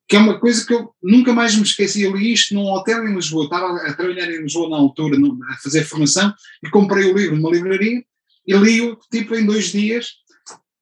que 0.07 0.15
é 0.15 0.19
uma 0.19 0.39
coisa 0.39 0.65
que 0.65 0.73
eu 0.73 0.93
nunca 1.01 1.33
mais 1.33 1.55
me 1.55 1.63
esqueci. 1.63 2.01
Eu 2.01 2.15
li 2.15 2.33
isto 2.33 2.53
num 2.53 2.65
hotel 2.65 3.07
em 3.07 3.15
Lisboa, 3.15 3.45
estava 3.45 3.75
a 3.77 3.93
trabalhar 3.93 4.29
em 4.29 4.41
Lisboa 4.41 4.69
na 4.69 4.77
altura, 4.77 5.17
a 5.49 5.57
fazer 5.57 5.83
formação, 5.83 6.33
e 6.63 6.69
comprei 6.69 7.11
o 7.11 7.17
livro 7.17 7.35
numa 7.35 7.51
livraria 7.51 8.03
e 8.45 8.53
li-o 8.53 8.97
tipo 9.11 9.35
em 9.35 9.45
dois 9.45 9.71
dias. 9.71 10.13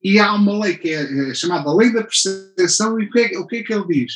E 0.04 0.20
há 0.20 0.34
uma 0.34 0.64
lei 0.64 0.78
que 0.78 0.90
é, 0.90 1.30
é 1.30 1.34
chamada 1.34 1.74
Lei 1.74 1.94
da 1.94 2.04
Percepção, 2.04 3.00
e 3.00 3.06
o 3.06 3.10
que, 3.12 3.20
é, 3.20 3.38
o 3.38 3.46
que 3.46 3.58
é 3.58 3.64
que 3.64 3.74
ele 3.74 3.86
diz? 3.88 4.14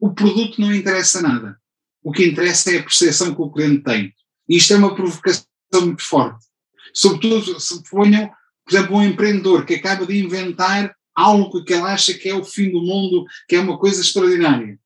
O 0.00 0.12
produto 0.12 0.60
não 0.60 0.74
interessa 0.74 1.22
nada. 1.22 1.56
O 2.02 2.10
que 2.10 2.26
interessa 2.26 2.72
é 2.72 2.78
a 2.78 2.82
percepção 2.82 3.34
que 3.34 3.40
o 3.40 3.50
cliente 3.50 3.84
tem. 3.84 4.12
E 4.48 4.56
isto 4.56 4.72
é 4.72 4.76
uma 4.76 4.94
provocação 4.94 5.44
muito 5.74 6.02
forte. 6.02 6.44
Sobretudo, 6.92 7.60
se 7.60 7.82
ponham 7.88 8.30
por 8.68 8.76
exemplo, 8.76 8.96
um 8.96 9.02
empreendedor 9.02 9.64
que 9.64 9.74
acaba 9.76 10.04
de 10.04 10.18
inventar 10.18 10.94
algo 11.18 11.64
que 11.64 11.72
ele 11.72 11.82
acha 11.82 12.14
que 12.14 12.28
é 12.28 12.34
o 12.34 12.44
fim 12.44 12.70
do 12.70 12.80
mundo, 12.80 13.24
que 13.48 13.56
é 13.56 13.60
uma 13.60 13.76
coisa 13.76 14.00
extraordinária. 14.00 14.78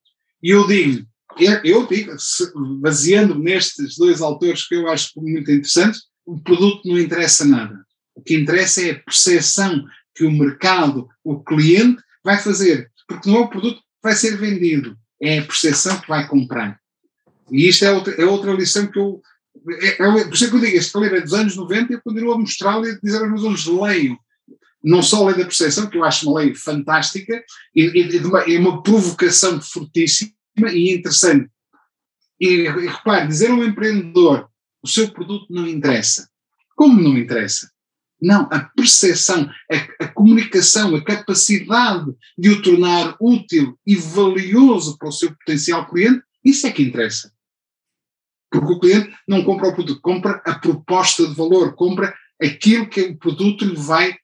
E 0.42 0.50
eu 0.50 0.66
digo, 0.66 1.06
eu 1.62 1.86
digo, 1.86 2.12
baseando-me 2.80 3.44
nestes 3.44 3.96
dois 3.98 4.22
autores 4.22 4.66
que 4.66 4.74
eu 4.74 4.88
acho 4.88 5.12
muito 5.16 5.50
interessantes, 5.50 6.04
o 6.24 6.40
produto 6.40 6.88
não 6.88 6.98
interessa 6.98 7.44
nada. 7.44 7.84
O 8.14 8.22
que 8.22 8.34
interessa 8.34 8.82
é 8.82 8.90
a 8.92 8.98
percepção 8.98 9.84
que 10.14 10.24
o 10.24 10.32
mercado, 10.32 11.06
o 11.22 11.42
cliente, 11.42 12.02
vai 12.24 12.38
fazer. 12.38 12.90
Porque 13.06 13.28
não 13.28 13.38
é 13.38 13.40
o 13.40 13.48
produto 13.48 13.76
que 13.76 14.02
vai 14.02 14.14
ser 14.14 14.38
vendido, 14.38 14.96
é 15.20 15.38
a 15.38 15.44
percepção 15.44 16.00
que 16.00 16.08
vai 16.08 16.26
comprar. 16.26 16.80
E 17.50 17.68
isto 17.68 17.84
é 17.84 17.92
outra, 17.92 18.14
é 18.14 18.24
outra 18.24 18.52
lição 18.52 18.86
que 18.86 18.98
eu 18.98 19.20
é, 19.80 19.88
é, 19.88 20.24
por 20.24 20.34
isso 20.34 20.44
é 20.46 20.48
que 20.48 20.56
eu 20.56 20.60
digo, 20.60 20.76
este 20.76 20.98
livro 20.98 21.16
é 21.16 21.20
dos 21.20 21.34
anos 21.34 21.56
90 21.56 21.92
e 21.92 21.96
eu 21.96 22.00
continuo 22.00 22.32
a 22.32 22.38
mostrar-lhe 22.38 22.88
e 22.88 22.92
a 22.92 22.98
dizer 23.02 23.18
aos 23.18 23.28
meus 23.28 23.42
alunos, 23.42 23.66
leiam. 23.66 24.18
Não 24.82 25.02
só 25.02 25.22
a 25.22 25.26
lei 25.26 25.38
da 25.38 25.44
percepção, 25.44 25.88
que 25.88 25.96
eu 25.96 26.04
acho 26.04 26.28
uma 26.28 26.40
lei 26.40 26.54
fantástica 26.54 27.42
e, 27.74 27.82
e, 27.82 28.16
e 28.16 28.18
uma, 28.18 28.44
uma, 28.44 28.82
provocação 28.82 29.60
fortíssima 29.60 30.32
e 30.72 30.92
interessante. 30.92 31.48
E, 32.40 32.46
e 32.46 32.68
repare, 32.68 33.28
dizer 33.28 33.50
a 33.50 33.54
um 33.54 33.64
empreendedor, 33.64 34.48
o 34.82 34.88
seu 34.88 35.10
produto 35.12 35.46
não 35.50 35.66
interessa. 35.66 36.28
Como 36.74 37.00
não 37.00 37.16
interessa? 37.16 37.70
Não, 38.20 38.48
a 38.52 38.60
percepção, 38.60 39.50
a, 39.70 40.04
a, 40.04 40.08
comunicação, 40.08 40.94
a 40.94 41.04
capacidade 41.04 42.12
de 42.38 42.50
o 42.50 42.62
tornar 42.62 43.16
útil 43.20 43.76
e 43.84 43.96
valioso 43.96 44.96
para 44.96 45.08
o 45.08 45.12
seu 45.12 45.34
potencial 45.36 45.88
cliente, 45.88 46.22
isso 46.44 46.66
é 46.66 46.70
que 46.70 46.82
interessa. 46.82 47.32
Porque 48.50 48.72
o 48.72 48.78
cliente 48.78 49.12
não 49.26 49.42
compra 49.42 49.68
o 49.68 49.74
produto, 49.74 50.00
compra 50.00 50.42
a 50.44 50.54
proposta 50.54 51.26
de 51.26 51.34
valor, 51.34 51.74
compra 51.74 52.14
aquilo 52.40 52.88
que 52.88 53.00
o 53.00 53.16
produto 53.16 53.64
lhe 53.64 53.76
vai 53.76 54.16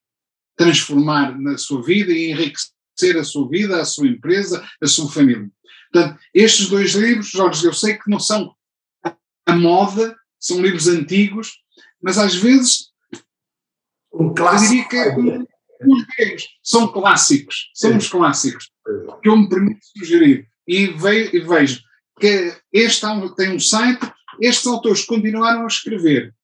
transformar 0.59 1.39
na 1.41 1.57
sua 1.57 1.83
vida 1.83 2.13
e 2.13 2.33
enriquecer 2.33 3.17
a 3.17 3.25
sua 3.25 3.49
vida, 3.49 3.81
a 3.81 3.85
sua 3.85 4.09
empresa, 4.09 4.67
a 4.83 4.87
sua 4.87 5.11
família. 5.11 5.49
Portanto, 5.91 6.21
estes 6.35 6.69
dois 6.69 6.93
livros, 6.93 7.31
Jorge, 7.31 7.65
eu 7.65 7.73
sei 7.73 7.97
que 7.97 8.11
não 8.11 8.19
são 8.19 8.55
a 9.47 9.57
moda, 9.57 10.15
são 10.39 10.61
livros 10.61 10.89
antigos, 10.89 11.53
mas 12.03 12.19
às 12.19 12.35
vezes 12.35 12.89
um 14.13 14.35
clássico. 14.35 14.65
eu 14.65 14.69
diria 14.69 14.89
que 14.89 14.97
é 14.97 15.49
os 15.87 16.49
são 16.63 16.89
clássicos, 16.89 17.71
são 17.73 17.97
os 17.97 18.09
clássicos 18.09 18.71
que 19.23 19.29
eu 19.29 19.37
me 19.37 19.49
permito 19.49 19.81
sugerir 19.97 20.49
e, 20.67 20.85
e 20.85 21.41
vejo 21.41 21.81
que 22.19 22.53
este 22.73 23.07
tem 23.37 23.55
um 23.55 23.61
site, 23.61 24.13
estes 24.41 24.67
autores 24.67 25.05
continuaram 25.05 25.63
a 25.63 25.69
escrever 25.69 26.35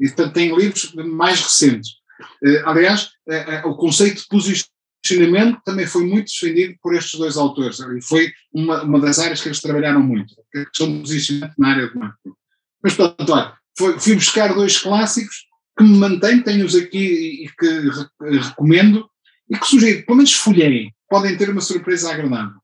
e 0.00 0.06
portanto 0.06 0.34
têm 0.34 0.56
livros 0.56 0.94
mais 0.94 1.40
recentes. 1.40 1.97
Uh, 2.42 2.62
aliás, 2.64 3.10
uh, 3.28 3.66
uh, 3.66 3.70
o 3.70 3.76
conceito 3.76 4.22
de 4.22 4.28
posicionamento 4.28 5.60
também 5.64 5.86
foi 5.86 6.04
muito 6.04 6.30
defendido 6.32 6.74
por 6.82 6.94
estes 6.94 7.18
dois 7.18 7.36
autores 7.36 7.78
e 7.80 8.00
foi 8.02 8.32
uma, 8.52 8.82
uma 8.82 9.00
das 9.00 9.18
áreas 9.18 9.40
que 9.40 9.48
eles 9.48 9.60
trabalharam 9.60 10.02
muito, 10.02 10.34
que 10.52 10.66
são 10.74 11.00
posicionamento 11.00 11.54
na 11.58 11.68
área 11.70 11.88
de 11.88 11.96
marketing. 11.96 12.36
Mas, 12.82 12.94
portanto, 12.94 13.32
olha, 13.32 13.54
fui 13.98 14.14
buscar 14.14 14.54
dois 14.54 14.78
clássicos 14.78 15.46
que 15.76 15.84
me 15.84 15.96
mantenho, 15.96 16.42
tenho-os 16.42 16.74
aqui 16.74 17.44
e 17.44 17.48
que 17.56 17.66
re, 17.66 18.38
recomendo 18.38 19.08
e 19.48 19.56
que 19.56 19.66
sugiro, 19.66 20.04
pelo 20.04 20.16
menos 20.16 20.32
folheiem, 20.34 20.92
podem 21.08 21.36
ter 21.36 21.48
uma 21.50 21.60
surpresa 21.60 22.12
agradável. 22.12 22.58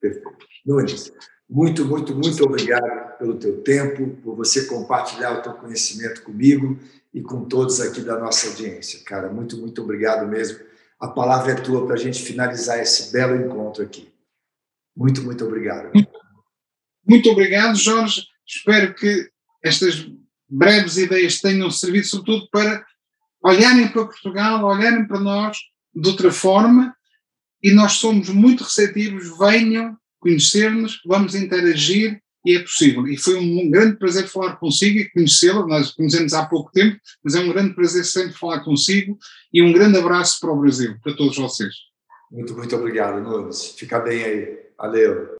Perfeito. 0.00 0.46
Nunes, 0.64 1.12
muito, 1.48 1.84
muito, 1.84 2.14
muito 2.14 2.44
obrigado 2.44 3.05
pelo 3.18 3.38
teu 3.38 3.62
tempo, 3.62 4.16
por 4.22 4.36
você 4.36 4.66
compartilhar 4.66 5.38
o 5.38 5.42
teu 5.42 5.52
conhecimento 5.54 6.22
comigo 6.22 6.78
e 7.12 7.22
com 7.22 7.44
todos 7.44 7.80
aqui 7.80 8.00
da 8.00 8.18
nossa 8.18 8.48
audiência. 8.48 9.00
Cara, 9.04 9.32
muito, 9.32 9.56
muito 9.56 9.82
obrigado 9.82 10.26
mesmo. 10.26 10.58
A 11.00 11.08
palavra 11.08 11.52
é 11.52 11.54
tua 11.54 11.86
para 11.86 11.94
a 11.94 11.98
gente 11.98 12.22
finalizar 12.22 12.78
esse 12.78 13.12
belo 13.12 13.36
encontro 13.36 13.82
aqui. 13.82 14.12
Muito, 14.96 15.22
muito 15.22 15.44
obrigado. 15.44 15.90
Muito 17.06 17.30
obrigado, 17.30 17.76
Jorge. 17.76 18.26
Espero 18.46 18.94
que 18.94 19.30
estas 19.62 20.06
breves 20.48 20.96
ideias 20.96 21.40
tenham 21.40 21.70
servido, 21.70 22.06
sobretudo, 22.06 22.48
para 22.50 22.84
olharem 23.42 23.88
para 23.88 24.06
Portugal, 24.06 24.64
olharem 24.64 25.06
para 25.06 25.20
nós 25.20 25.58
de 25.94 26.08
outra 26.08 26.30
forma, 26.30 26.94
e 27.62 27.72
nós 27.72 27.92
somos 27.92 28.28
muito 28.28 28.64
receptivos. 28.64 29.38
Venham 29.38 29.96
conhecer-nos, 30.20 31.00
vamos 31.06 31.34
interagir 31.34 32.20
e 32.46 32.56
é 32.56 32.60
possível. 32.60 33.06
E 33.08 33.16
foi 33.16 33.36
um, 33.36 33.68
grande 33.68 33.96
prazer 33.96 34.28
falar 34.28 34.56
consigo 34.56 35.00
e 35.00 35.10
conhecê-la. 35.10 35.66
Nós 35.66 35.90
conhecemos 35.90 36.32
há 36.32 36.46
pouco 36.46 36.70
tempo, 36.70 36.96
mas 37.22 37.34
é 37.34 37.40
um 37.40 37.48
grande 37.48 37.74
prazer 37.74 38.04
sempre 38.04 38.32
falar 38.32 38.60
consigo 38.60 39.18
e 39.52 39.60
um 39.60 39.72
grande 39.72 39.98
abraço 39.98 40.38
para 40.40 40.52
o 40.52 40.60
Brasil, 40.60 40.96
para 41.02 41.16
todos 41.16 41.36
vocês. 41.36 41.74
Muito, 42.30 42.54
muito 42.54 42.76
obrigado, 42.76 43.20
Nunes. 43.20 43.74
Fica 43.76 43.98
bem 43.98 44.22
aí. 44.22 44.58
Valeu. 44.78 45.36